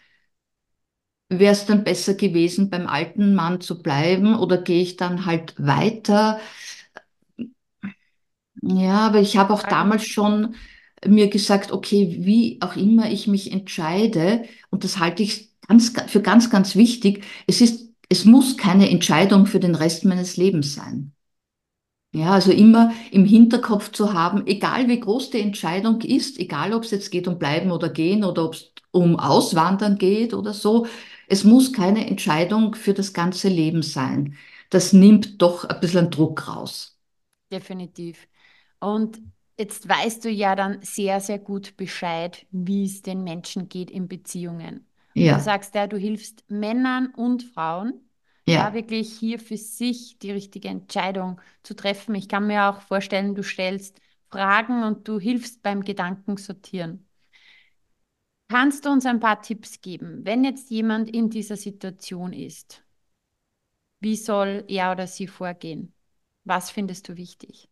wäre 1.29 1.51
es 1.53 1.65
dann 1.67 1.83
besser 1.83 2.13
gewesen, 2.15 2.69
beim 2.71 2.87
alten 2.87 3.35
Mann 3.35 3.61
zu 3.61 3.81
bleiben 3.81 4.35
oder 4.37 4.57
gehe 4.57 4.81
ich 4.81 4.97
dann 4.97 5.25
halt 5.27 5.53
weiter? 5.63 6.39
Ja, 8.61 9.07
aber 9.07 9.19
ich 9.19 9.37
habe 9.37 9.53
auch 9.53 9.61
Fragen. 9.61 9.69
damals 9.71 10.05
schon 10.07 10.55
mir 11.05 11.29
gesagt, 11.29 11.71
okay, 11.71 12.17
wie 12.19 12.59
auch 12.61 12.75
immer 12.75 13.11
ich 13.11 13.27
mich 13.27 13.51
entscheide, 13.51 14.45
und 14.69 14.83
das 14.83 14.99
halte 14.99 15.23
ich 15.23 15.51
ganz, 15.67 15.93
für 16.07 16.21
ganz, 16.21 16.49
ganz 16.49 16.75
wichtig, 16.75 17.23
es 17.47 17.61
ist, 17.61 17.89
es 18.09 18.25
muss 18.25 18.57
keine 18.57 18.89
Entscheidung 18.89 19.45
für 19.45 19.59
den 19.59 19.75
Rest 19.75 20.05
meines 20.05 20.37
Lebens 20.37 20.75
sein. 20.75 21.11
Ja, 22.13 22.31
also 22.31 22.51
immer 22.51 22.93
im 23.11 23.25
Hinterkopf 23.25 23.91
zu 23.91 24.13
haben, 24.13 24.47
egal 24.47 24.87
wie 24.87 24.99
groß 24.99 25.31
die 25.31 25.41
Entscheidung 25.41 25.99
ist, 26.01 26.39
egal 26.39 26.73
ob 26.73 26.83
es 26.83 26.91
jetzt 26.91 27.11
geht 27.11 27.27
um 27.27 27.37
bleiben 27.37 27.71
oder 27.71 27.89
gehen 27.89 28.23
oder 28.23 28.45
ob 28.45 28.53
es 28.53 28.71
um 28.91 29.19
Auswandern 29.19 29.97
geht 29.97 30.33
oder 30.33 30.53
so, 30.53 30.87
es 31.27 31.43
muss 31.43 31.73
keine 31.73 32.07
Entscheidung 32.07 32.73
für 32.75 32.93
das 32.93 33.11
ganze 33.13 33.49
Leben 33.49 33.83
sein. 33.83 34.37
Das 34.69 34.93
nimmt 34.93 35.41
doch 35.41 35.65
ein 35.65 35.79
bisschen 35.81 36.09
Druck 36.09 36.47
raus. 36.47 36.97
Definitiv. 37.51 38.27
Und 38.79 39.19
jetzt 39.59 39.87
weißt 39.87 40.25
du 40.25 40.29
ja 40.29 40.55
dann 40.55 40.81
sehr, 40.81 41.19
sehr 41.21 41.39
gut 41.39 41.77
Bescheid, 41.77 42.45
wie 42.51 42.85
es 42.85 43.01
den 43.01 43.23
Menschen 43.23 43.69
geht 43.69 43.89
in 43.91 44.07
Beziehungen. 44.07 44.87
Und 45.17 45.31
du 45.31 45.37
Ja, 45.37 45.39
sagst 45.39 45.75
ja, 45.75 45.87
du 45.87 45.97
hilfst 45.97 46.43
Männern 46.49 47.07
und 47.15 47.43
Frauen, 47.43 48.01
ja, 48.45 48.73
ja. 48.73 48.73
wirklich 48.73 49.17
hier 49.17 49.39
für 49.39 49.57
sich 49.57 50.17
die 50.19 50.31
richtige 50.31 50.67
Entscheidung 50.69 51.39
zu 51.63 51.73
treffen. 51.75 52.15
Ich 52.15 52.27
kann 52.29 52.47
mir 52.47 52.65
auch 52.69 52.81
vorstellen, 52.81 53.35
du 53.35 53.43
stellst 53.43 53.99
Fragen 54.29 54.83
und 54.83 55.07
du 55.07 55.19
hilfst 55.19 55.61
beim 55.63 55.81
Gedankensortieren. 55.83 57.07
Kannst 58.47 58.85
du 58.85 58.89
uns 58.89 59.05
ein 59.05 59.19
paar 59.19 59.41
Tipps 59.43 59.81
geben, 59.81 60.25
wenn 60.25 60.43
jetzt 60.43 60.71
jemand 60.71 61.11
in 61.11 61.29
dieser 61.29 61.57
Situation 61.57 62.33
ist? 62.33 62.83
Wie 63.99 64.15
soll 64.15 64.63
er 64.69 64.93
oder 64.93 65.05
sie 65.05 65.27
vorgehen? 65.27 65.93
Was 66.45 66.71
findest 66.71 67.09
du 67.09 67.17
wichtig? 67.17 67.69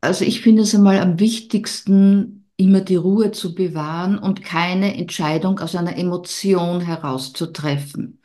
Also 0.00 0.24
ich 0.24 0.40
finde 0.42 0.62
es 0.62 0.74
einmal 0.74 0.98
am 1.00 1.18
wichtigsten, 1.18 2.46
immer 2.56 2.80
die 2.80 2.96
Ruhe 2.96 3.30
zu 3.32 3.54
bewahren 3.54 4.18
und 4.18 4.44
keine 4.44 4.96
Entscheidung 4.96 5.58
aus 5.60 5.74
einer 5.76 5.96
Emotion 5.96 6.80
herauszutreffen. 6.80 8.20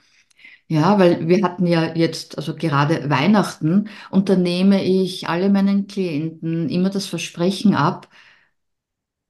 Ja, 0.67 0.99
weil 0.99 1.27
wir 1.27 1.43
hatten 1.43 1.67
ja 1.67 1.95
jetzt, 1.95 2.37
also 2.37 2.55
gerade 2.55 3.09
Weihnachten, 3.09 3.89
und 4.11 4.29
da 4.29 4.35
nehme 4.37 4.83
ich 4.83 5.29
alle 5.29 5.49
meinen 5.49 5.87
Klienten 5.87 6.69
immer 6.69 6.89
das 6.91 7.07
Versprechen 7.07 7.75
ab, 7.75 8.09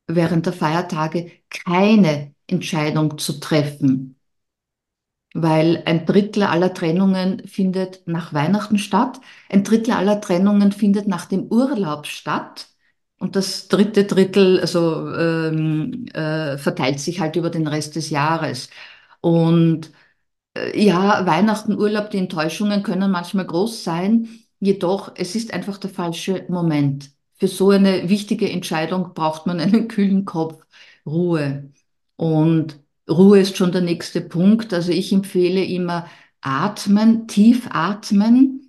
während 0.07 0.45
der 0.45 0.53
Feiertage 0.53 1.31
keine 1.49 2.33
Entscheidung 2.47 3.17
zu 3.17 3.39
treffen 3.39 4.17
weil 5.33 5.83
ein 5.85 6.05
Drittel 6.05 6.43
aller 6.43 6.73
Trennungen 6.73 7.47
findet 7.47 8.07
nach 8.07 8.33
Weihnachten 8.33 8.77
statt, 8.77 9.19
ein 9.49 9.63
Drittel 9.63 9.93
aller 9.93 10.21
Trennungen 10.21 10.71
findet 10.71 11.07
nach 11.07 11.25
dem 11.25 11.45
Urlaub 11.51 12.05
statt 12.07 12.67
und 13.19 13.35
das 13.35 13.67
dritte 13.67 14.05
Drittel 14.05 14.59
also, 14.59 15.09
ähm, 15.15 16.05
äh, 16.13 16.57
verteilt 16.57 16.99
sich 16.99 17.19
halt 17.19 17.35
über 17.35 17.49
den 17.49 17.67
Rest 17.67 17.95
des 17.95 18.09
Jahres. 18.09 18.69
Und 19.21 19.91
äh, 20.55 20.79
ja, 20.81 21.25
Weihnachten, 21.25 21.77
Urlaub, 21.77 22.09
die 22.11 22.17
Enttäuschungen 22.19 22.83
können 22.83 23.11
manchmal 23.11 23.45
groß 23.45 23.83
sein, 23.83 24.29
jedoch 24.59 25.13
es 25.15 25.35
ist 25.35 25.53
einfach 25.53 25.77
der 25.77 25.89
falsche 25.89 26.45
Moment. 26.49 27.11
Für 27.35 27.47
so 27.47 27.69
eine 27.71 28.09
wichtige 28.09 28.49
Entscheidung 28.49 29.13
braucht 29.13 29.45
man 29.47 29.59
einen 29.59 29.87
kühlen 29.87 30.25
Kopf, 30.25 30.63
Ruhe. 31.05 31.71
Und 32.15 32.82
Ruhe 33.09 33.39
ist 33.39 33.57
schon 33.57 33.71
der 33.71 33.81
nächste 33.81 34.21
Punkt. 34.21 34.73
Also 34.73 34.91
ich 34.91 35.11
empfehle 35.11 35.63
immer 35.63 36.07
atmen, 36.41 37.27
tief 37.27 37.67
atmen. 37.71 38.59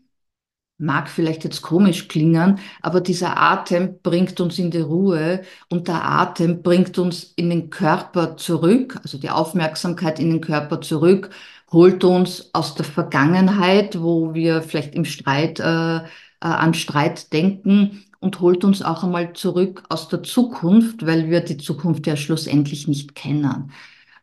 Mag 0.77 1.09
vielleicht 1.09 1.45
jetzt 1.45 1.63
komisch 1.63 2.09
klingen, 2.09 2.59
aber 2.83 3.01
dieser 3.01 3.39
Atem 3.41 4.01
bringt 4.03 4.41
uns 4.41 4.59
in 4.59 4.73
die 4.73 4.81
Ruhe 4.81 5.43
und 5.71 5.87
der 5.87 6.05
Atem 6.05 6.63
bringt 6.63 6.99
uns 6.99 7.33
in 7.37 7.49
den 7.49 7.71
Körper 7.71 8.37
zurück, 8.37 8.99
also 9.03 9.17
die 9.17 9.31
Aufmerksamkeit 9.31 10.19
in 10.19 10.31
den 10.31 10.41
Körper 10.41 10.81
zurück, 10.81 11.31
holt 11.71 12.03
uns 12.03 12.51
aus 12.55 12.75
der 12.75 12.85
Vergangenheit, 12.85 14.03
wo 14.03 14.35
wir 14.35 14.63
vielleicht 14.63 14.97
im 14.97 15.05
Streit, 15.05 15.61
äh, 15.61 15.99
äh, 15.99 16.03
an 16.41 16.75
Streit 16.75 17.33
denken 17.33 18.05
und 18.19 18.41
holt 18.41 18.65
uns 18.65 18.83
auch 18.83 19.05
einmal 19.05 19.33
zurück 19.33 19.85
aus 19.89 20.09
der 20.09 20.25
Zukunft, 20.25 21.07
weil 21.07 21.31
wir 21.31 21.41
die 21.41 21.57
Zukunft 21.57 22.07
ja 22.09 22.17
schlussendlich 22.17 22.89
nicht 22.89 23.15
kennen. 23.15 23.71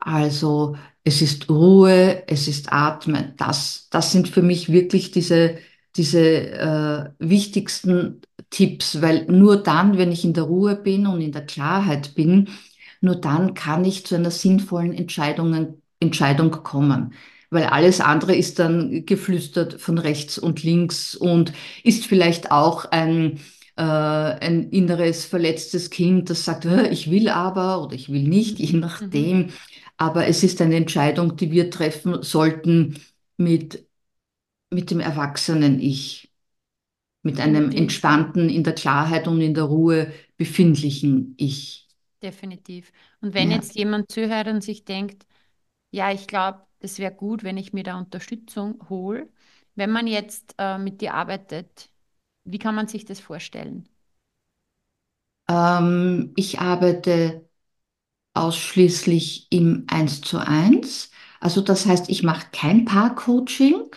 Also 0.01 0.75
es 1.03 1.21
ist 1.21 1.49
Ruhe, 1.49 2.23
es 2.27 2.47
ist 2.47 2.73
Atmen. 2.73 3.33
Das, 3.37 3.87
das 3.91 4.11
sind 4.11 4.29
für 4.29 4.41
mich 4.41 4.71
wirklich 4.71 5.11
diese, 5.11 5.57
diese 5.95 6.19
äh, 6.19 7.09
wichtigsten 7.19 8.21
Tipps, 8.49 9.01
weil 9.01 9.25
nur 9.27 9.57
dann, 9.63 9.97
wenn 9.97 10.11
ich 10.11 10.25
in 10.25 10.33
der 10.33 10.43
Ruhe 10.45 10.75
bin 10.75 11.07
und 11.07 11.21
in 11.21 11.31
der 11.31 11.45
Klarheit 11.45 12.15
bin, 12.15 12.49
nur 13.01 13.15
dann 13.15 13.53
kann 13.53 13.85
ich 13.85 14.05
zu 14.05 14.15
einer 14.15 14.31
sinnvollen 14.31 14.93
Entscheidungen, 14.93 15.81
Entscheidung 15.99 16.51
kommen. 16.51 17.13
Weil 17.51 17.65
alles 17.65 17.99
andere 18.01 18.35
ist 18.35 18.59
dann 18.59 19.05
geflüstert 19.05 19.81
von 19.81 19.97
rechts 19.97 20.39
und 20.39 20.63
links 20.63 21.15
und 21.15 21.53
ist 21.83 22.05
vielleicht 22.05 22.51
auch 22.51 22.85
ein, 22.85 23.39
äh, 23.77 23.81
ein 23.83 24.69
inneres 24.69 25.25
verletztes 25.25 25.89
Kind, 25.89 26.29
das 26.29 26.45
sagt, 26.45 26.65
"Äh, 26.65 26.89
ich 26.89 27.11
will 27.11 27.29
aber 27.29 27.83
oder 27.83 27.93
ich 27.95 28.09
will 28.11 28.23
nicht, 28.23 28.59
je 28.59 28.73
Mhm. 29.01 29.49
Aber 30.01 30.25
es 30.27 30.43
ist 30.43 30.61
eine 30.61 30.75
Entscheidung, 30.77 31.35
die 31.37 31.51
wir 31.51 31.69
treffen 31.69 32.23
sollten 32.23 32.99
mit, 33.37 33.87
mit 34.71 34.91
dem 34.91 34.99
erwachsenen 35.01 35.79
Ich, 35.79 36.33
mit 37.23 37.39
einem 37.39 37.71
Definitiv. 37.71 37.73
entspannten, 37.73 38.49
in 38.49 38.63
der 38.63 38.75
Klarheit 38.75 39.27
und 39.27 39.41
in 39.41 39.53
der 39.55 39.65
Ruhe 39.65 40.13
befindlichen 40.37 41.35
Ich. 41.37 41.89
Definitiv. 42.23 42.91
Und 43.21 43.33
wenn 43.33 43.49
Ja. 43.49 43.51
jetzt 43.51 43.75
jemand 43.75 44.11
zuhört 44.11 44.47
und 44.47 44.61
sich 44.63 44.85
denkt, 44.85 45.25
ja, 45.91 46.11
ich 46.11 46.27
glaube, 46.27 46.65
das 46.79 46.99
wäre 46.99 47.13
gut, 47.15 47.43
wenn 47.43 47.57
ich 47.57 47.73
mir 47.73 47.83
da 47.83 47.97
Unterstützung 47.99 48.89
hole. 48.89 49.29
Wenn 49.75 49.91
man 49.91 50.07
jetzt 50.07 50.55
äh, 50.59 50.77
mit 50.79 51.01
dir 51.01 51.13
arbeitet, 51.15 51.91
wie 52.45 52.59
kann 52.59 52.75
man 52.75 52.87
sich 52.87 53.05
das 53.05 53.19
vorstellen? 53.21 53.89
Ähm, 55.47 56.33
ich 56.35 56.59
arbeite 56.59 57.47
ausschließlich 58.33 59.47
im 59.51 59.85
Eins 59.87 60.21
zu 60.21 60.37
eins. 60.39 61.11
Also 61.39 61.61
das 61.61 61.85
heißt, 61.85 62.09
ich 62.09 62.23
mache 62.23 62.47
kein 62.51 62.85
Paar-Coaching. 62.85 63.89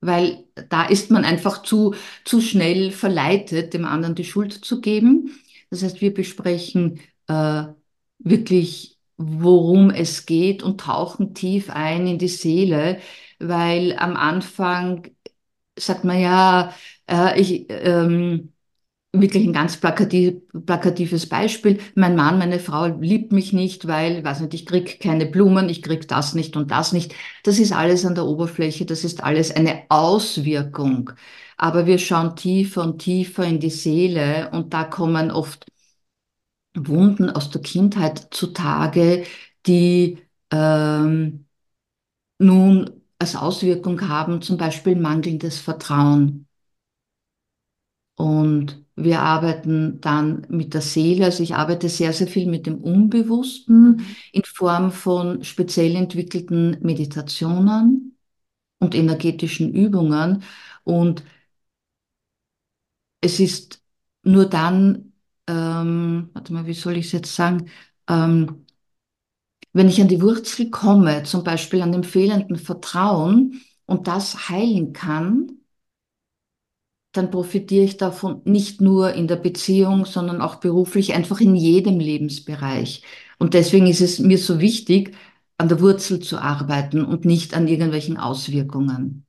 weil 0.00 0.44
da 0.68 0.84
ist 0.84 1.10
man 1.10 1.24
einfach 1.24 1.62
zu, 1.62 1.94
zu 2.24 2.40
schnell 2.40 2.90
verleitet, 2.92 3.74
dem 3.74 3.84
anderen 3.84 4.14
die 4.14 4.24
Schuld 4.24 4.52
zu 4.52 4.80
geben. 4.80 5.30
Das 5.70 5.82
heißt, 5.82 6.00
wir 6.00 6.14
besprechen 6.14 7.00
äh, 7.28 7.64
wirklich, 8.18 8.98
worum 9.16 9.90
es 9.90 10.24
geht 10.26 10.62
und 10.62 10.80
tauchen 10.80 11.34
tief 11.34 11.68
ein 11.70 12.06
in 12.06 12.18
die 12.18 12.28
Seele, 12.28 12.98
weil 13.38 13.94
am 13.98 14.16
Anfang 14.16 15.08
sagt 15.78 16.04
man 16.04 16.20
ja, 16.20 16.74
äh, 17.10 17.40
ich, 17.40 17.66
ähm, 17.70 18.52
wirklich 19.12 19.44
ein 19.46 19.52
ganz 19.52 19.76
plakativ, 19.76 20.34
plakatives 20.66 21.28
Beispiel. 21.28 21.80
Mein 21.96 22.14
Mann, 22.16 22.38
meine 22.38 22.58
Frau 22.60 22.86
liebt 22.86 23.32
mich 23.32 23.52
nicht, 23.52 23.86
weil, 23.88 24.22
weiß 24.24 24.40
nicht, 24.40 24.54
ich 24.54 24.66
krieg 24.66 25.00
keine 25.00 25.26
Blumen, 25.26 25.68
ich 25.68 25.82
krieg 25.82 26.06
das 26.08 26.34
nicht 26.34 26.56
und 26.56 26.70
das 26.70 26.92
nicht. 26.92 27.14
Das 27.42 27.58
ist 27.58 27.72
alles 27.72 28.04
an 28.06 28.14
der 28.14 28.24
Oberfläche, 28.26 28.86
das 28.86 29.04
ist 29.04 29.22
alles 29.22 29.50
eine 29.54 29.82
Auswirkung. 29.88 31.10
Aber 31.56 31.86
wir 31.86 31.98
schauen 31.98 32.36
tiefer 32.36 32.82
und 32.82 32.98
tiefer 33.00 33.44
in 33.44 33.60
die 33.60 33.70
Seele 33.70 34.50
und 34.52 34.72
da 34.72 34.84
kommen 34.84 35.30
oft 35.30 35.66
Wunden 36.76 37.30
aus 37.30 37.50
der 37.50 37.62
Kindheit 37.62 38.28
zutage, 38.30 39.24
die 39.66 40.18
ähm, 40.50 41.46
nun 42.38 42.90
als 43.18 43.36
Auswirkung 43.36 44.08
haben, 44.08 44.42
zum 44.42 44.56
Beispiel 44.58 44.96
mangelndes 44.96 45.60
Vertrauen. 45.60 46.48
Und 48.14 48.84
Wir 49.04 49.20
arbeiten 49.20 50.00
dann 50.00 50.46
mit 50.48 50.74
der 50.74 50.80
Seele. 50.82 51.26
Also 51.26 51.42
ich 51.42 51.54
arbeite 51.54 51.88
sehr, 51.88 52.12
sehr 52.12 52.26
viel 52.26 52.46
mit 52.48 52.66
dem 52.66 52.78
Unbewussten 52.78 54.02
in 54.32 54.42
Form 54.44 54.92
von 54.92 55.44
speziell 55.44 55.96
entwickelten 55.96 56.76
Meditationen 56.82 58.16
und 58.80 58.94
energetischen 58.94 59.72
Übungen. 59.74 60.42
Und 60.84 61.24
es 63.20 63.40
ist 63.40 63.82
nur 64.22 64.46
dann, 64.46 65.12
ähm, 65.46 66.30
warte 66.32 66.52
mal, 66.52 66.66
wie 66.66 66.74
soll 66.74 66.96
ich 66.96 67.06
es 67.06 67.12
jetzt 67.12 67.34
sagen, 67.34 67.70
ähm, 68.08 68.66
wenn 69.72 69.88
ich 69.88 70.00
an 70.00 70.08
die 70.08 70.20
Wurzel 70.22 70.70
komme, 70.70 71.22
zum 71.24 71.44
Beispiel 71.44 71.82
an 71.82 71.92
dem 71.92 72.02
fehlenden 72.04 72.56
Vertrauen 72.56 73.60
und 73.86 74.08
das 74.08 74.48
heilen 74.48 74.92
kann, 74.92 75.59
dann 77.12 77.30
profitiere 77.30 77.84
ich 77.84 77.96
davon 77.96 78.42
nicht 78.44 78.80
nur 78.80 79.12
in 79.14 79.28
der 79.28 79.36
Beziehung, 79.36 80.04
sondern 80.06 80.40
auch 80.40 80.56
beruflich, 80.56 81.14
einfach 81.14 81.40
in 81.40 81.54
jedem 81.56 81.98
Lebensbereich. 82.00 83.02
Und 83.38 83.54
deswegen 83.54 83.86
ist 83.86 84.00
es 84.00 84.18
mir 84.18 84.38
so 84.38 84.60
wichtig, 84.60 85.14
an 85.58 85.68
der 85.68 85.80
Wurzel 85.80 86.20
zu 86.20 86.38
arbeiten 86.38 87.04
und 87.04 87.24
nicht 87.24 87.54
an 87.54 87.68
irgendwelchen 87.68 88.16
Auswirkungen. 88.16 89.26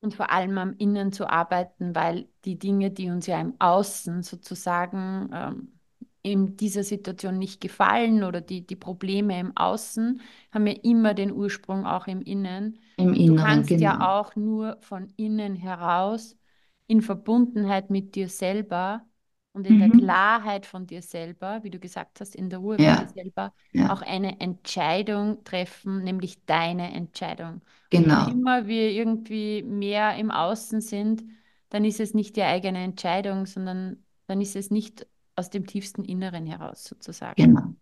Und 0.00 0.14
vor 0.14 0.30
allem 0.30 0.58
am 0.58 0.74
Innen 0.76 1.12
zu 1.12 1.28
arbeiten, 1.30 1.94
weil 1.94 2.28
die 2.44 2.58
Dinge, 2.58 2.90
die 2.90 3.08
uns 3.10 3.26
ja 3.26 3.40
im 3.40 3.54
Außen 3.58 4.22
sozusagen 4.22 5.30
ähm, 5.32 5.78
in 6.22 6.56
dieser 6.56 6.84
Situation 6.84 7.38
nicht 7.38 7.60
gefallen 7.60 8.22
oder 8.22 8.40
die, 8.42 8.66
die 8.66 8.76
Probleme 8.76 9.38
im 9.40 9.56
Außen, 9.56 10.20
haben 10.52 10.66
ja 10.66 10.74
immer 10.82 11.14
den 11.14 11.32
Ursprung 11.32 11.86
auch 11.86 12.06
im 12.06 12.20
Innen. 12.20 12.78
Im 12.96 13.14
Und 13.14 13.26
du 13.28 13.32
Inneren, 13.32 13.34
kannst 13.34 13.78
genau. 13.78 13.80
ja 13.80 14.18
auch 14.18 14.36
nur 14.36 14.76
von 14.82 15.08
innen 15.16 15.56
heraus 15.56 16.36
in 16.86 17.02
Verbundenheit 17.02 17.90
mit 17.90 18.14
dir 18.14 18.28
selber 18.28 19.06
und 19.52 19.66
in 19.66 19.78
der 19.78 19.88
Mhm. 19.88 19.90
Klarheit 19.90 20.66
von 20.66 20.86
dir 20.86 21.02
selber, 21.02 21.62
wie 21.62 21.70
du 21.70 21.78
gesagt 21.78 22.20
hast, 22.20 22.34
in 22.34 22.50
der 22.50 22.58
Ruhe 22.60 22.78
von 22.78 22.96
dir 22.96 23.06
Ja, 23.06 23.14
selber, 23.14 23.54
ja, 23.72 23.86
auch 23.86 24.02
eine 24.02 24.40
Entscheidung 24.40 25.44
treffen, 25.44 26.02
nämlich 26.04 26.44
deine 26.46 26.92
Entscheidung. 26.94 27.62
Und 27.92 28.12
genau, 28.12 28.26
immer 28.26 28.66
wir 28.66 28.90
irgendwie 28.90 29.62
mehr 29.62 30.16
im 30.16 30.30
Außen 30.30 30.80
sind, 30.80 31.24
dann 31.68 31.84
ist 31.84 32.00
es 32.00 32.14
nicht 32.14 32.36
die 32.36 32.42
eigene 32.42 32.82
Entscheidung, 32.82 33.46
sondern 33.46 34.04
dann 34.26 34.40
ist 34.40 34.56
es 34.56 34.70
nicht 34.70 35.06
aus 35.36 35.50
dem 35.50 35.66
tiefsten 35.66 36.04
Inneren 36.04 36.46
heraus 36.46 36.84
sozusagen. 36.84 37.36
genau, 37.36 37.74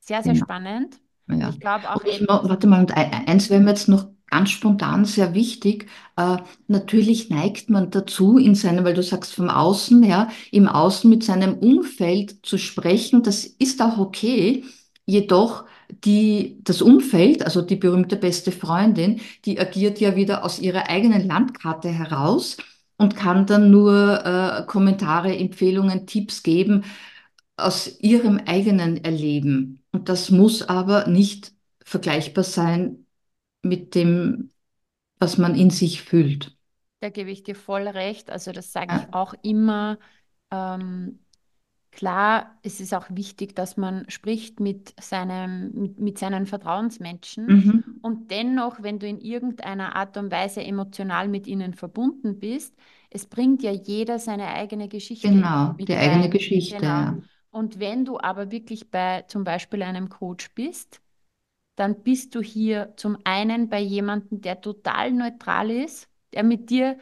Sehr, 0.00 0.22
sehr 0.24 0.34
genau. 0.34 0.46
spannend. 0.46 1.00
Ja. 1.28 1.54
ich 1.54 1.60
glaube 1.60 1.90
auch 1.92 2.04
ich, 2.04 2.22
warte 2.28 2.68
mal, 2.68 2.80
und 2.82 2.96
ei- 2.96 3.10
eins 3.28 3.50
wäre 3.50 3.62
mir 3.62 3.70
jetzt 3.72 3.88
noch 3.88 4.11
ganz 4.32 4.50
spontan 4.50 5.04
sehr 5.04 5.34
wichtig. 5.34 5.88
Äh, 6.16 6.38
natürlich 6.66 7.28
neigt 7.30 7.68
man 7.70 7.90
dazu, 7.90 8.38
in 8.38 8.54
seinem, 8.54 8.84
weil 8.84 8.94
du 8.94 9.02
sagst 9.02 9.34
vom 9.34 9.50
Außen, 9.50 10.02
ja, 10.02 10.30
im 10.50 10.68
Außen 10.68 11.08
mit 11.08 11.22
seinem 11.22 11.54
Umfeld 11.58 12.44
zu 12.44 12.56
sprechen. 12.58 13.22
Das 13.22 13.44
ist 13.44 13.82
auch 13.82 13.98
okay. 13.98 14.64
Jedoch 15.04 15.64
die, 16.04 16.58
das 16.64 16.80
Umfeld, 16.80 17.44
also 17.44 17.60
die 17.60 17.76
berühmte 17.76 18.16
beste 18.16 18.52
Freundin, 18.52 19.20
die 19.44 19.60
agiert 19.60 20.00
ja 20.00 20.16
wieder 20.16 20.44
aus 20.44 20.58
ihrer 20.58 20.88
eigenen 20.88 21.26
Landkarte 21.28 21.90
heraus 21.90 22.56
und 22.96 23.16
kann 23.16 23.46
dann 23.46 23.70
nur 23.70 24.24
äh, 24.24 24.64
Kommentare, 24.66 25.36
Empfehlungen, 25.36 26.06
Tipps 26.06 26.42
geben 26.42 26.84
aus 27.58 28.00
ihrem 28.00 28.38
eigenen 28.46 29.04
Erleben. 29.04 29.82
Und 29.92 30.08
das 30.08 30.30
muss 30.30 30.62
aber 30.62 31.06
nicht 31.06 31.52
vergleichbar 31.84 32.44
sein 32.44 33.01
mit 33.62 33.94
dem, 33.94 34.50
was 35.18 35.38
man 35.38 35.54
in 35.56 35.70
sich 35.70 36.02
fühlt. 36.02 36.56
da 37.00 37.10
gebe 37.10 37.30
ich 37.30 37.42
dir 37.42 37.56
voll 37.56 37.88
recht. 37.88 38.30
Also 38.30 38.52
das 38.52 38.72
sage 38.72 38.94
ich 38.94 39.12
auch 39.12 39.34
immer. 39.42 39.98
Ähm, 40.52 41.20
Klar, 41.92 42.58
es 42.62 42.80
ist 42.80 42.94
auch 42.94 43.06
wichtig, 43.10 43.56
dass 43.56 43.76
man 43.78 44.08
spricht 44.10 44.60
mit 44.60 44.94
seinem, 45.02 45.72
mit, 45.74 46.00
mit 46.00 46.18
seinen 46.18 46.46
Vertrauensmenschen 46.46 47.56
Mhm. 47.56 48.02
und 48.02 48.30
dennoch, 48.32 48.82
wenn 48.82 49.00
du 49.00 49.08
in 49.08 49.20
irgendeiner 49.20 49.96
Art 49.96 50.16
und 50.18 50.32
Weise 50.32 50.62
emotional 50.64 51.28
mit 51.28 51.48
ihnen 51.48 51.74
verbunden 51.74 52.40
bist, 52.40 52.76
es 53.10 53.26
bringt 53.26 53.62
ja 53.64 53.72
jeder 53.72 54.20
seine 54.20 54.48
eigene 54.48 54.88
Geschichte 54.88 55.48
Genau, 55.48 55.80
die 55.88 55.94
mit 55.94 55.96
eigene 55.96 56.28
rein. 56.28 56.30
Geschichte, 56.30 56.86
Genau. 56.86 56.86
ja. 56.86 57.18
Und 57.50 57.80
wenn 57.80 58.06
du 58.06 58.20
aber 58.20 58.52
wirklich 58.52 58.90
bei 58.90 59.22
zum 59.28 59.44
Beispiel 59.44 59.82
einem 59.84 60.08
Coach 60.10 60.54
bist, 60.54 61.01
dann 61.82 62.02
bist 62.04 62.34
du 62.36 62.42
hier 62.42 62.94
zum 62.96 63.18
einen 63.24 63.68
bei 63.70 63.80
jemandem, 63.80 64.42
der 64.42 64.62
total 64.62 65.12
neutral 65.12 65.70
ist, 65.72 66.08
der 66.34 66.44
mit 66.44 66.70
dir 66.70 66.98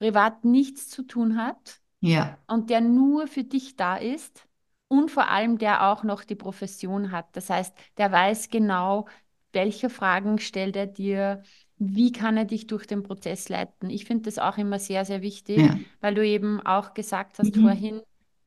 privat 0.00 0.44
nichts 0.44 0.88
zu 0.90 1.04
tun 1.04 1.36
hat 1.38 1.80
Ja, 2.00 2.38
und 2.46 2.70
der 2.70 2.80
nur 2.80 3.26
für 3.28 3.44
dich 3.44 3.76
da 3.76 3.96
ist 3.96 4.46
und 4.88 5.10
vor 5.10 5.28
allem 5.28 5.58
der 5.58 5.84
auch 5.90 6.04
noch 6.04 6.24
die 6.24 6.34
Profession 6.36 7.10
hat. 7.12 7.34
Das 7.36 7.50
heißt, 7.50 7.74
der 7.98 8.12
weiß 8.12 8.50
genau, 8.50 9.06
welche 9.52 9.90
Fragen 9.90 10.38
stellt 10.38 10.76
er 10.76 10.86
dir, 10.86 11.42
wie 11.78 12.12
kann 12.12 12.36
er 12.36 12.44
dich 12.44 12.66
durch 12.66 12.86
den 12.86 13.02
Prozess 13.02 13.48
leiten. 13.48 13.90
Ich 13.90 14.04
finde 14.04 14.24
das 14.24 14.38
auch 14.38 14.58
immer 14.58 14.78
sehr, 14.78 15.04
sehr 15.04 15.22
wichtig, 15.22 15.70
ja. 15.70 15.84
weil 16.00 16.14
du 16.14 16.26
eben 16.26 16.60
auch 16.64 16.94
gesagt 16.94 17.38
hast 17.38 17.56
Mhm. 17.56 17.56
vorhin, 17.56 18.02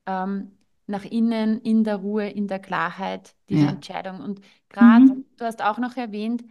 ähm, 0.05 0.57
nach 0.87 1.03
innen, 1.05 1.59
in 1.61 1.83
der 1.83 1.97
Ruhe, 1.97 2.29
in 2.29 2.47
der 2.47 2.59
Klarheit, 2.59 3.35
diese 3.49 3.67
Ja. 3.67 3.67
Entscheidung. 3.67 4.21
Und 4.21 4.41
gerade, 4.69 5.05
Mhm. 5.09 5.25
Du 5.37 5.45
hast 5.45 5.61
auch 5.63 5.77
noch 5.77 5.97
erwähnt, 5.97 6.43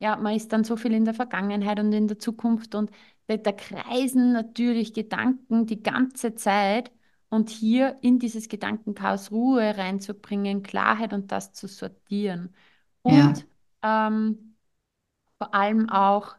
ja, 0.00 0.16
man 0.16 0.34
ist 0.36 0.52
dann 0.52 0.64
so 0.64 0.76
viel 0.76 0.92
in 0.94 1.04
der 1.04 1.14
Vergangenheit 1.14 1.80
und 1.80 1.92
in 1.92 2.08
der 2.08 2.18
Zukunft 2.18 2.74
und 2.74 2.90
da, 3.26 3.36
da 3.36 3.52
kreisen 3.52 4.32
natürlich 4.32 4.92
Gedanken 4.94 5.66
die 5.66 5.82
ganze 5.82 6.34
Zeit 6.34 6.92
und 7.30 7.50
hier 7.50 7.98
in 8.02 8.18
dieses 8.18 8.48
Gedankenchaos 8.48 9.30
Ruhe 9.32 9.76
reinzubringen, 9.76 10.62
Klarheit 10.62 11.12
und 11.12 11.32
das 11.32 11.52
zu 11.52 11.68
sortieren. 11.68 12.54
Ja, 13.06 13.42
Und 13.42 13.46
ähm, 13.82 14.56
vor 15.38 15.54
allem 15.54 15.88
auch, 15.90 16.36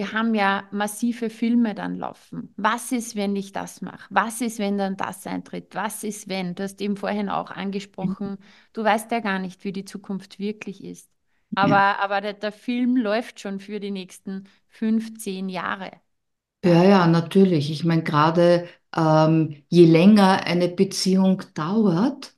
wir 0.00 0.12
haben 0.12 0.34
ja 0.34 0.64
massive 0.72 1.28
Filme 1.30 1.74
dann 1.74 1.96
laufen. 1.98 2.54
Was 2.56 2.90
ist, 2.90 3.16
wenn 3.16 3.36
ich 3.36 3.52
das 3.52 3.82
mache? 3.82 4.06
Was 4.10 4.40
ist, 4.40 4.58
wenn 4.58 4.78
dann 4.78 4.96
das 4.96 5.26
eintritt? 5.26 5.74
Was 5.74 6.04
ist, 6.04 6.28
wenn? 6.28 6.54
Du 6.54 6.62
hast 6.62 6.80
eben 6.80 6.96
vorhin 6.96 7.28
auch 7.28 7.50
angesprochen, 7.50 8.38
du 8.72 8.82
weißt 8.82 9.10
ja 9.12 9.20
gar 9.20 9.38
nicht, 9.38 9.62
wie 9.64 9.72
die 9.72 9.84
Zukunft 9.84 10.38
wirklich 10.38 10.82
ist. 10.82 11.10
ja. 11.50 11.54
Aber, 11.54 11.98
aber 12.00 12.20
der, 12.22 12.32
der 12.34 12.52
Film 12.52 12.96
läuft 12.96 13.40
schon 13.40 13.60
für 13.60 13.78
die 13.80 13.90
nächsten 13.90 14.48
fünf, 14.68 15.18
zehn 15.18 15.48
Jahre. 15.50 15.90
Ja, 16.64 16.84
Ja, 16.84 17.06
natürlich. 17.06 17.70
Ich 17.70 17.84
meine, 17.84 18.02
gerade 18.02 18.68
ähm, 18.94 19.62
je 19.68 19.86
länger 19.86 20.44
eine 20.46 20.68
Beziehung 20.68 21.42
dauert, 21.54 22.34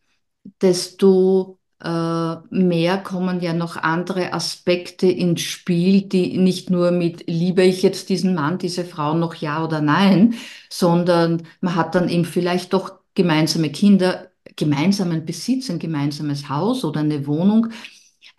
desto 0.62 1.60
mehr 1.88 2.98
kommen 2.98 3.40
ja 3.40 3.52
noch 3.52 3.76
andere 3.76 4.32
Aspekte 4.32 5.08
ins 5.08 5.40
Spiel, 5.42 6.02
die 6.02 6.38
nicht 6.38 6.70
nur 6.70 6.92
mit 6.92 7.24
liebe 7.28 7.62
ich 7.64 7.82
jetzt 7.82 8.08
diesen 8.08 8.34
Mann, 8.34 8.58
diese 8.58 8.84
Frau 8.84 9.14
noch 9.14 9.34
ja 9.34 9.64
oder 9.64 9.80
nein, 9.80 10.34
sondern 10.70 11.42
man 11.60 11.74
hat 11.74 11.94
dann 11.96 12.08
eben 12.08 12.24
vielleicht 12.24 12.72
doch 12.72 13.00
gemeinsame 13.14 13.70
Kinder, 13.72 14.30
gemeinsamen 14.56 15.24
Besitz, 15.26 15.70
ein 15.70 15.78
gemeinsames 15.80 16.48
Haus 16.48 16.84
oder 16.84 17.00
eine 17.00 17.26
Wohnung. 17.26 17.68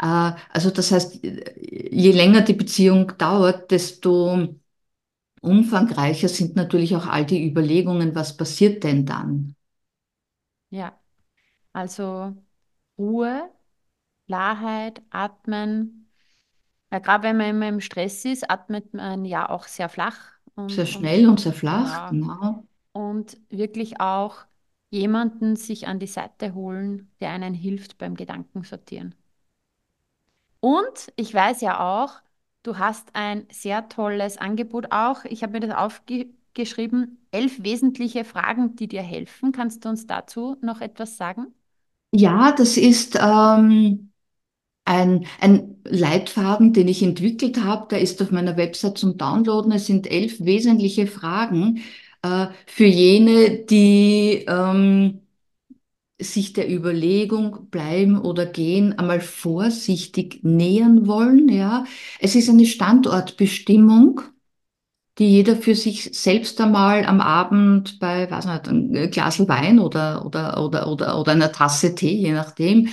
Äh, 0.01 0.31
also 0.49 0.69
das 0.71 0.91
heißt, 0.91 1.19
je 1.23 2.11
länger 2.11 2.41
die 2.41 2.53
Beziehung 2.53 3.13
dauert, 3.17 3.71
desto 3.71 4.55
umfangreicher 5.41 6.29
sind 6.29 6.55
natürlich 6.55 6.95
auch 6.95 7.07
all 7.07 7.25
die 7.25 7.47
Überlegungen, 7.47 8.15
was 8.15 8.37
passiert 8.37 8.83
denn 8.83 9.05
dann? 9.05 9.55
ja. 10.69 10.99
Also 11.73 12.35
Ruhe, 12.97 13.49
Klarheit, 14.27 15.01
Atmen. 15.11 16.11
Ja, 16.91 16.99
gerade 16.99 17.23
wenn 17.25 17.37
man 17.37 17.49
immer 17.51 17.69
im 17.69 17.81
Stress 17.81 18.25
ist, 18.25 18.49
atmet 18.49 18.93
man 18.93 19.25
ja 19.25 19.49
auch 19.49 19.65
sehr 19.67 19.89
flach 19.89 20.19
Sehr 20.67 20.85
und, 20.85 20.91
und 20.91 21.11
schnell 21.11 21.29
und 21.29 21.39
sehr 21.39 21.53
flach, 21.53 22.05
ja, 22.05 22.09
genau. 22.09 22.67
und 22.93 23.37
wirklich 23.49 23.99
auch 24.01 24.45
jemanden 24.91 25.55
sich 25.57 25.87
an 25.87 25.99
die 25.99 26.07
Seite 26.07 26.53
holen, 26.55 27.11
der 27.21 27.31
einen 27.31 27.53
hilft 27.53 27.97
beim 27.99 28.15
Gedankensortieren. 28.15 29.15
Und 30.59 31.11
ich 31.17 31.33
weiß 31.33 31.61
ja 31.61 31.79
auch, 31.79 32.21
du 32.63 32.77
hast 32.77 33.15
ein 33.15 33.47
sehr 33.51 33.89
tolles 33.89 34.37
Angebot 34.37 34.91
auch. 34.91 35.25
Ich 35.25 35.43
habe 35.43 35.53
mir 35.53 35.59
das 35.59 35.75
aufgeschrieben, 35.75 37.25
elf 37.31 37.61
wesentliche 37.63 38.23
Fragen, 38.25 38.75
die 38.75 38.87
dir 38.87 39.01
helfen. 39.03 39.51
Kannst 39.51 39.83
du 39.85 39.89
uns 39.89 40.07
dazu 40.07 40.57
noch 40.61 40.81
etwas 40.81 41.17
sagen? 41.17 41.53
Ja, 42.15 42.51
das 42.51 42.77
ist 42.77 43.17
ähm, 43.19 44.11
ein, 44.85 45.25
ein 45.41 45.77
Leitfaden, 45.85 46.73
den 46.73 46.87
ich 46.89 47.03
entwickelt 47.03 47.63
habe. 47.63 47.87
Der 47.89 48.01
ist 48.01 48.21
auf 48.21 48.31
meiner 48.31 48.57
Website 48.57 48.97
zum 48.99 49.17
Downloaden. 49.17 49.71
Es 49.73 49.87
sind 49.87 50.11
elf 50.11 50.39
wesentliche 50.41 51.07
Fragen 51.07 51.83
äh, 52.23 52.47
für 52.67 52.85
jene, 52.85 53.59
die 53.65 54.45
ähm, 54.47 55.21
sich 56.19 56.53
der 56.53 56.71
Überlegung 56.71 57.69
bleiben 57.69 58.19
oder 58.21 58.45
gehen 58.47 58.97
einmal 58.99 59.21
vorsichtig 59.21 60.39
nähern 60.43 61.07
wollen. 61.07 61.49
Ja, 61.49 61.85
es 62.19 62.35
ist 62.35 62.49
eine 62.49 62.65
Standortbestimmung. 62.65 64.21
Die 65.19 65.29
jeder 65.29 65.55
für 65.55 65.75
sich 65.75 66.09
selbst 66.19 66.59
einmal 66.59 67.05
am 67.05 67.21
Abend 67.21 67.99
bei, 67.99 68.29
weiß 68.29 68.45
nicht, 68.45 68.67
ein 68.67 69.11
Glas 69.11 69.39
Wein 69.47 69.79
oder, 69.79 70.25
oder, 70.25 70.59
oder, 70.63 70.87
oder, 70.87 71.19
oder 71.19 71.31
einer 71.31 71.51
Tasse 71.51 71.93
Tee, 71.95 72.15
je 72.15 72.31
nachdem, 72.31 72.87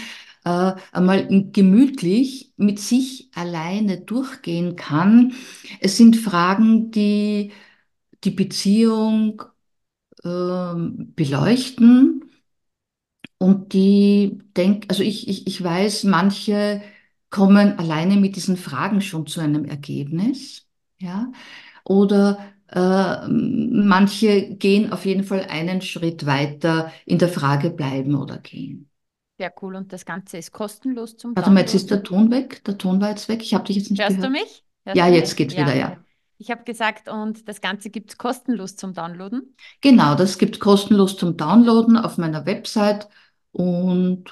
äh, 0.45 0.73
einmal 0.93 1.27
gemütlich 1.53 2.53
mit 2.57 2.79
sich 2.79 3.31
alleine 3.35 4.01
durchgehen 4.01 4.77
kann. 4.77 5.33
Es 5.81 5.97
sind 5.97 6.17
Fragen, 6.17 6.91
die 6.91 7.53
die 8.25 8.31
Beziehung 8.31 9.43
äh, 10.25 10.75
beleuchten 10.77 12.25
und 13.39 13.73
die 13.73 14.39
denk, 14.57 14.85
also 14.89 15.03
ich, 15.03 15.29
ich, 15.29 15.47
ich 15.47 15.63
weiß, 15.63 16.05
manche 16.05 16.83
kommen 17.31 17.79
alleine 17.79 18.17
mit 18.17 18.37
diesen 18.37 18.57
Fragen 18.57 19.01
schon 19.01 19.27
zu 19.27 19.41
einem 19.41 19.65
Ergebnis, 19.65 20.67
ja, 20.99 21.33
oder 21.85 22.39
äh, 22.69 23.29
manche 23.29 24.55
gehen 24.55 24.93
auf 24.93 25.05
jeden 25.05 25.25
Fall 25.25 25.47
einen 25.49 25.81
Schritt 25.83 26.27
weiter 26.27 26.93
in 27.05 27.19
der 27.19 27.29
Frage 27.29 27.71
bleiben 27.71 28.15
oder 28.15 28.39
gehen. 28.39 28.89
Sehr 29.39 29.53
cool. 29.63 29.75
Und 29.75 29.93
das 29.93 30.05
Ganze 30.05 30.39
ist 30.39 30.53
kostenlos 30.53 31.17
zum 31.17 31.35
Warte 31.35 31.51
mal, 31.51 31.61
jetzt 31.61 31.75
ist 31.75 31.91
der 31.91 32.03
Ton 32.03 32.31
weg. 32.31 32.63
Der 32.65 32.77
Ton 32.77 33.01
war 33.01 33.11
jetzt 33.11 33.29
weg. 33.29 33.43
Ich 33.43 33.55
habe 33.55 33.65
dich 33.65 33.77
jetzt 33.77 33.91
nicht 33.91 34.01
Hörst 34.01 34.17
gehört. 34.17 34.27
du 34.27 34.31
mich? 34.31 34.65
Hörst 34.85 34.97
ja, 34.97 35.09
du 35.09 35.15
jetzt 35.15 35.37
geht's 35.37 35.55
ja. 35.55 35.61
wieder, 35.63 35.75
ja. 35.75 35.97
Ich 36.37 36.51
habe 36.51 36.65
gesagt, 36.65 37.09
und 37.09 37.49
das 37.49 37.61
Ganze 37.61 37.91
gibt 37.91 38.11
es 38.11 38.19
kostenlos 38.19 38.77
zum 38.77 38.95
Downloaden? 38.95 39.55
Genau, 39.83 40.15
das 40.15 40.39
gibt 40.39 40.57
es 40.57 40.61
kostenlos 40.61 41.17
zum 41.17 41.37
Downloaden 41.37 41.99
auf 41.99 42.19
meiner 42.19 42.47
Website. 42.47 43.09
Und 43.53 44.25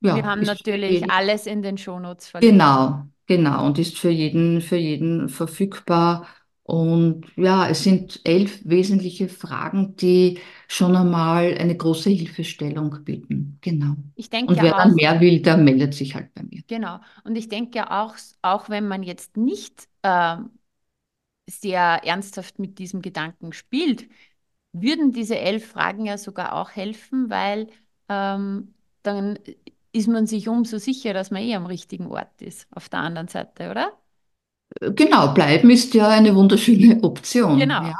ja. 0.00 0.16
Wir 0.16 0.24
haben 0.24 0.42
natürlich 0.42 1.10
alles 1.10 1.46
in 1.46 1.62
den 1.62 1.78
Shownotes 1.78 2.28
verlinkt. 2.28 2.52
Genau, 2.52 3.04
genau. 3.26 3.64
Und 3.66 3.78
ist 3.78 3.98
für 3.98 4.10
jeden, 4.10 4.60
für 4.60 4.76
jeden 4.76 5.28
verfügbar. 5.28 6.26
Und 6.66 7.26
ja, 7.36 7.68
es 7.68 7.84
sind 7.84 8.20
elf 8.24 8.60
wesentliche 8.64 9.28
Fragen, 9.28 9.94
die 9.96 10.40
schon 10.66 10.96
einmal 10.96 11.56
eine 11.56 11.76
große 11.76 12.10
Hilfestellung 12.10 13.04
bieten. 13.04 13.58
Genau. 13.60 13.94
Ich 14.16 14.30
denke 14.30 14.52
Und 14.52 14.62
wer 14.62 14.72
ja 14.72 14.76
dann 14.76 14.94
mehr 14.94 15.20
will, 15.20 15.40
der 15.40 15.58
meldet 15.58 15.94
sich 15.94 16.16
halt 16.16 16.34
bei 16.34 16.42
mir. 16.42 16.62
Genau. 16.66 16.98
Und 17.22 17.36
ich 17.36 17.48
denke 17.48 17.78
ja 17.78 18.04
auch, 18.04 18.16
auch 18.42 18.68
wenn 18.68 18.88
man 18.88 19.04
jetzt 19.04 19.36
nicht 19.36 19.86
äh, 20.02 20.38
sehr 21.48 22.00
ernsthaft 22.04 22.58
mit 22.58 22.80
diesem 22.80 23.00
Gedanken 23.00 23.52
spielt, 23.52 24.08
würden 24.72 25.12
diese 25.12 25.38
elf 25.38 25.68
Fragen 25.70 26.04
ja 26.06 26.18
sogar 26.18 26.54
auch 26.54 26.70
helfen, 26.70 27.30
weil 27.30 27.68
ähm, 28.08 28.74
dann 29.02 29.38
ist 29.92 30.08
man 30.08 30.26
sich 30.26 30.48
umso 30.48 30.78
sicher, 30.78 31.14
dass 31.14 31.30
man 31.30 31.42
eh 31.42 31.54
am 31.54 31.66
richtigen 31.66 32.08
Ort 32.08 32.42
ist, 32.42 32.66
auf 32.72 32.88
der 32.88 33.00
anderen 33.00 33.28
Seite, 33.28 33.70
oder? 33.70 33.92
Genau, 34.80 35.32
bleiben 35.32 35.70
ist 35.70 35.94
ja 35.94 36.08
eine 36.08 36.34
wunderschöne 36.34 36.98
Option. 37.02 37.58
Genau. 37.58 37.82
Ja, 37.82 37.94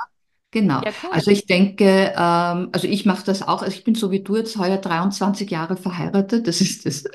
genau. 0.51 0.83
Ja, 0.85 0.93
cool. 1.03 1.11
Also 1.13 1.31
ich 1.31 1.47
denke, 1.47 2.13
ähm, 2.17 2.69
also 2.73 2.87
ich 2.87 3.07
mache 3.07 3.25
das 3.25 3.43
auch, 3.43 3.63
also 3.63 3.75
ich 3.77 3.85
bin 3.85 3.95
so 3.95 4.11
wie 4.11 4.21
du 4.21 4.37
jetzt 4.37 4.57
heuer 4.59 4.77
23 4.79 5.51
Jahre 5.51 5.77
verheiratet, 5.77 6.47
das 6.47 6.61
ist 6.61 6.87
das. 6.87 7.05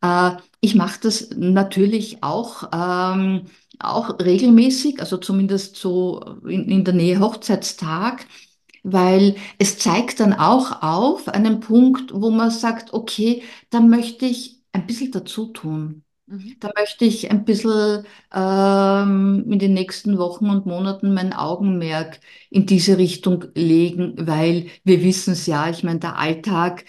Äh, 0.00 0.36
ich 0.60 0.76
mache 0.76 1.00
das 1.02 1.30
natürlich 1.36 2.22
auch, 2.22 2.70
ähm, 2.72 3.46
auch 3.80 4.20
regelmäßig, 4.20 5.00
also 5.00 5.16
zumindest 5.16 5.74
so 5.74 6.20
in, 6.46 6.68
in 6.70 6.84
der 6.84 6.94
Nähe 6.94 7.18
Hochzeitstag, 7.18 8.24
weil 8.84 9.34
es 9.58 9.78
zeigt 9.78 10.20
dann 10.20 10.32
auch 10.34 10.82
auf 10.82 11.28
einen 11.28 11.58
Punkt, 11.60 12.12
wo 12.14 12.30
man 12.30 12.50
sagt, 12.52 12.92
okay, 12.92 13.42
da 13.70 13.80
möchte 13.80 14.26
ich 14.26 14.62
ein 14.72 14.86
bisschen 14.86 15.10
dazu 15.10 15.46
tun. 15.46 16.04
Mhm. 16.30 16.56
Da 16.60 16.70
möchte 16.78 17.04
ich 17.06 17.30
ein 17.30 17.44
bisschen 17.46 18.04
ähm, 18.34 19.44
in 19.50 19.58
den 19.58 19.72
nächsten 19.72 20.18
Wochen 20.18 20.50
und 20.50 20.66
Monaten 20.66 21.14
mein 21.14 21.32
Augenmerk 21.32 22.20
in 22.50 22.66
diese 22.66 22.98
Richtung 22.98 23.46
legen, 23.54 24.14
weil 24.18 24.68
wir 24.84 25.02
wissen 25.02 25.32
es 25.32 25.46
ja, 25.46 25.70
ich 25.70 25.84
meine, 25.84 26.00
der 26.00 26.18
Alltag 26.18 26.84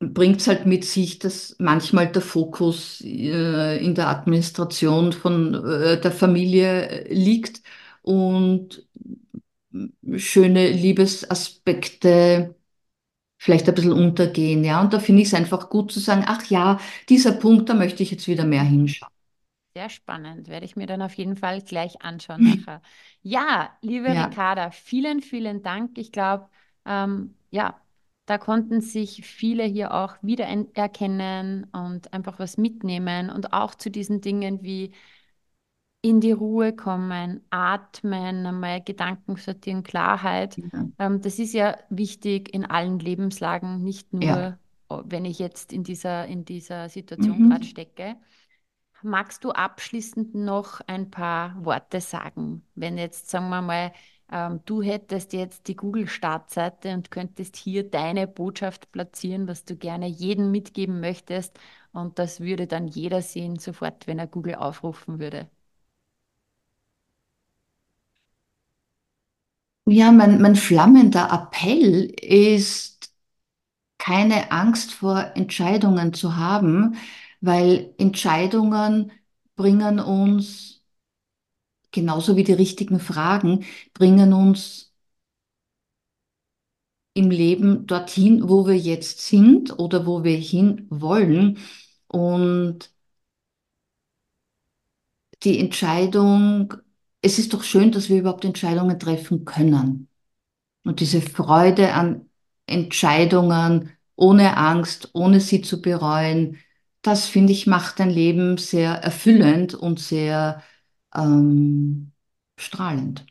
bringt 0.00 0.40
es 0.40 0.46
halt 0.48 0.66
mit 0.66 0.84
sich, 0.84 1.18
dass 1.18 1.56
manchmal 1.58 2.10
der 2.12 2.22
Fokus 2.22 3.00
äh, 3.02 3.78
in 3.84 3.94
der 3.94 4.08
Administration 4.08 5.12
von 5.12 5.54
äh, 5.54 6.00
der 6.00 6.12
Familie 6.12 7.06
liegt 7.08 7.62
und 8.02 8.86
schöne 10.16 10.70
Liebesaspekte 10.70 12.54
vielleicht 13.46 13.68
ein 13.68 13.74
bisschen 13.76 13.92
untergehen, 13.92 14.64
ja. 14.64 14.80
Und 14.80 14.92
da 14.92 14.98
finde 14.98 15.22
ich 15.22 15.28
es 15.28 15.34
einfach 15.34 15.70
gut 15.70 15.92
zu 15.92 16.00
sagen, 16.00 16.24
ach 16.26 16.44
ja, 16.46 16.78
dieser 17.08 17.32
Punkt, 17.32 17.68
da 17.68 17.74
möchte 17.74 18.02
ich 18.02 18.10
jetzt 18.10 18.26
wieder 18.26 18.44
mehr 18.44 18.64
hinschauen. 18.64 19.10
Sehr 19.74 19.90
spannend, 19.90 20.48
werde 20.48 20.64
ich 20.66 20.74
mir 20.74 20.86
dann 20.86 21.02
auf 21.02 21.14
jeden 21.14 21.36
Fall 21.36 21.60
gleich 21.62 22.02
anschauen 22.02 22.42
nachher. 22.42 22.82
Ja, 23.22 23.76
liebe 23.82 24.08
ja. 24.08 24.24
Ricarda, 24.24 24.70
vielen, 24.70 25.20
vielen 25.20 25.62
Dank. 25.62 25.98
Ich 25.98 26.12
glaube, 26.12 26.48
ähm, 26.86 27.36
ja, 27.50 27.80
da 28.24 28.38
konnten 28.38 28.80
sich 28.80 29.24
viele 29.24 29.64
hier 29.64 29.94
auch 29.94 30.16
wiedererkennen 30.22 31.64
und 31.72 32.12
einfach 32.12 32.38
was 32.38 32.56
mitnehmen 32.56 33.30
und 33.30 33.52
auch 33.52 33.74
zu 33.74 33.90
diesen 33.90 34.20
Dingen 34.20 34.62
wie 34.62 34.92
in 36.02 36.20
die 36.20 36.32
Ruhe 36.32 36.74
kommen, 36.74 37.40
atmen, 37.50 38.46
einmal 38.46 38.82
Gedanken 38.82 39.36
sortieren, 39.36 39.82
Klarheit. 39.82 40.56
Ja. 40.56 40.88
Ähm, 40.98 41.20
das 41.20 41.38
ist 41.38 41.52
ja 41.52 41.76
wichtig 41.90 42.54
in 42.54 42.64
allen 42.64 42.98
Lebenslagen, 42.98 43.82
nicht 43.82 44.12
nur, 44.12 44.24
ja. 44.24 44.58
wenn 44.88 45.24
ich 45.24 45.38
jetzt 45.38 45.72
in 45.72 45.82
dieser, 45.82 46.26
in 46.26 46.44
dieser 46.44 46.88
Situation 46.88 47.38
mhm. 47.38 47.50
gerade 47.50 47.64
stecke. 47.64 48.16
Magst 49.02 49.44
du 49.44 49.50
abschließend 49.50 50.34
noch 50.34 50.80
ein 50.86 51.10
paar 51.10 51.64
Worte 51.64 52.00
sagen? 52.00 52.64
Wenn 52.74 52.98
jetzt, 52.98 53.28
sagen 53.28 53.48
wir 53.50 53.62
mal, 53.62 53.92
ähm, 54.30 54.60
du 54.64 54.82
hättest 54.82 55.32
jetzt 55.32 55.68
die 55.68 55.76
Google-Startseite 55.76 56.94
und 56.94 57.10
könntest 57.10 57.56
hier 57.56 57.88
deine 57.88 58.26
Botschaft 58.26 58.90
platzieren, 58.92 59.46
was 59.48 59.64
du 59.64 59.76
gerne 59.76 60.06
jedem 60.06 60.50
mitgeben 60.50 61.00
möchtest. 61.00 61.58
Und 61.92 62.18
das 62.18 62.40
würde 62.40 62.66
dann 62.66 62.88
jeder 62.88 63.22
sehen 63.22 63.58
sofort, 63.58 64.06
wenn 64.06 64.18
er 64.18 64.26
Google 64.26 64.56
aufrufen 64.56 65.18
würde. 65.18 65.48
Ja, 69.88 70.10
mein, 70.12 70.40
mein 70.40 70.56
flammender 70.56 71.30
Appell 71.32 72.04
ist, 72.20 73.12
keine 73.98 74.52
Angst 74.52 74.92
vor 74.92 75.32
Entscheidungen 75.36 76.14
zu 76.14 76.36
haben, 76.36 76.96
weil 77.40 77.94
Entscheidungen 77.98 79.12
bringen 79.56 80.00
uns, 80.00 80.82
genauso 81.92 82.36
wie 82.36 82.44
die 82.44 82.52
richtigen 82.52 83.00
Fragen, 83.00 83.64
bringen 83.94 84.32
uns 84.32 84.92
im 87.14 87.30
Leben 87.30 87.86
dorthin, 87.86 88.48
wo 88.48 88.66
wir 88.66 88.76
jetzt 88.76 89.20
sind 89.26 89.78
oder 89.78 90.06
wo 90.06 90.22
wir 90.24 90.36
hin 90.36 90.86
wollen. 90.90 91.58
Und 92.08 92.90
die 95.42 95.58
Entscheidung 95.60 96.74
es 97.26 97.40
ist 97.40 97.52
doch 97.52 97.64
schön, 97.64 97.90
dass 97.90 98.08
wir 98.08 98.18
überhaupt 98.18 98.44
Entscheidungen 98.44 98.98
treffen 98.98 99.44
können. 99.44 100.08
Und 100.84 101.00
diese 101.00 101.20
Freude 101.20 101.92
an 101.92 102.30
Entscheidungen 102.66 103.90
ohne 104.14 104.56
Angst, 104.56 105.10
ohne 105.12 105.40
sie 105.40 105.60
zu 105.60 105.82
bereuen, 105.82 106.58
das 107.02 107.26
finde 107.26 107.52
ich 107.52 107.66
macht 107.66 107.98
dein 107.98 108.10
Leben 108.10 108.58
sehr 108.58 108.92
erfüllend 108.92 109.74
und 109.74 109.98
sehr 109.98 110.62
ähm, 111.14 112.12
strahlend. 112.58 113.26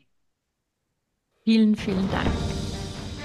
Vielen, 1.44 1.74
vielen 1.74 2.10
Dank. 2.10 2.28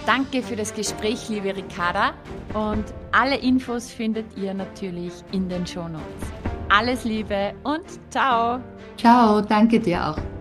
Danke 0.05 0.41
für 0.41 0.55
das 0.55 0.73
Gespräch, 0.73 1.27
liebe 1.29 1.55
Ricarda. 1.55 2.13
Und 2.53 2.85
alle 3.11 3.37
Infos 3.37 3.91
findet 3.91 4.25
ihr 4.37 4.53
natürlich 4.53 5.13
in 5.31 5.49
den 5.49 5.67
Shownotes. 5.67 6.05
Alles 6.69 7.03
Liebe 7.03 7.53
und 7.63 7.83
ciao. 8.09 8.61
Ciao, 8.97 9.41
danke 9.41 9.79
dir 9.79 10.09
auch. 10.09 10.40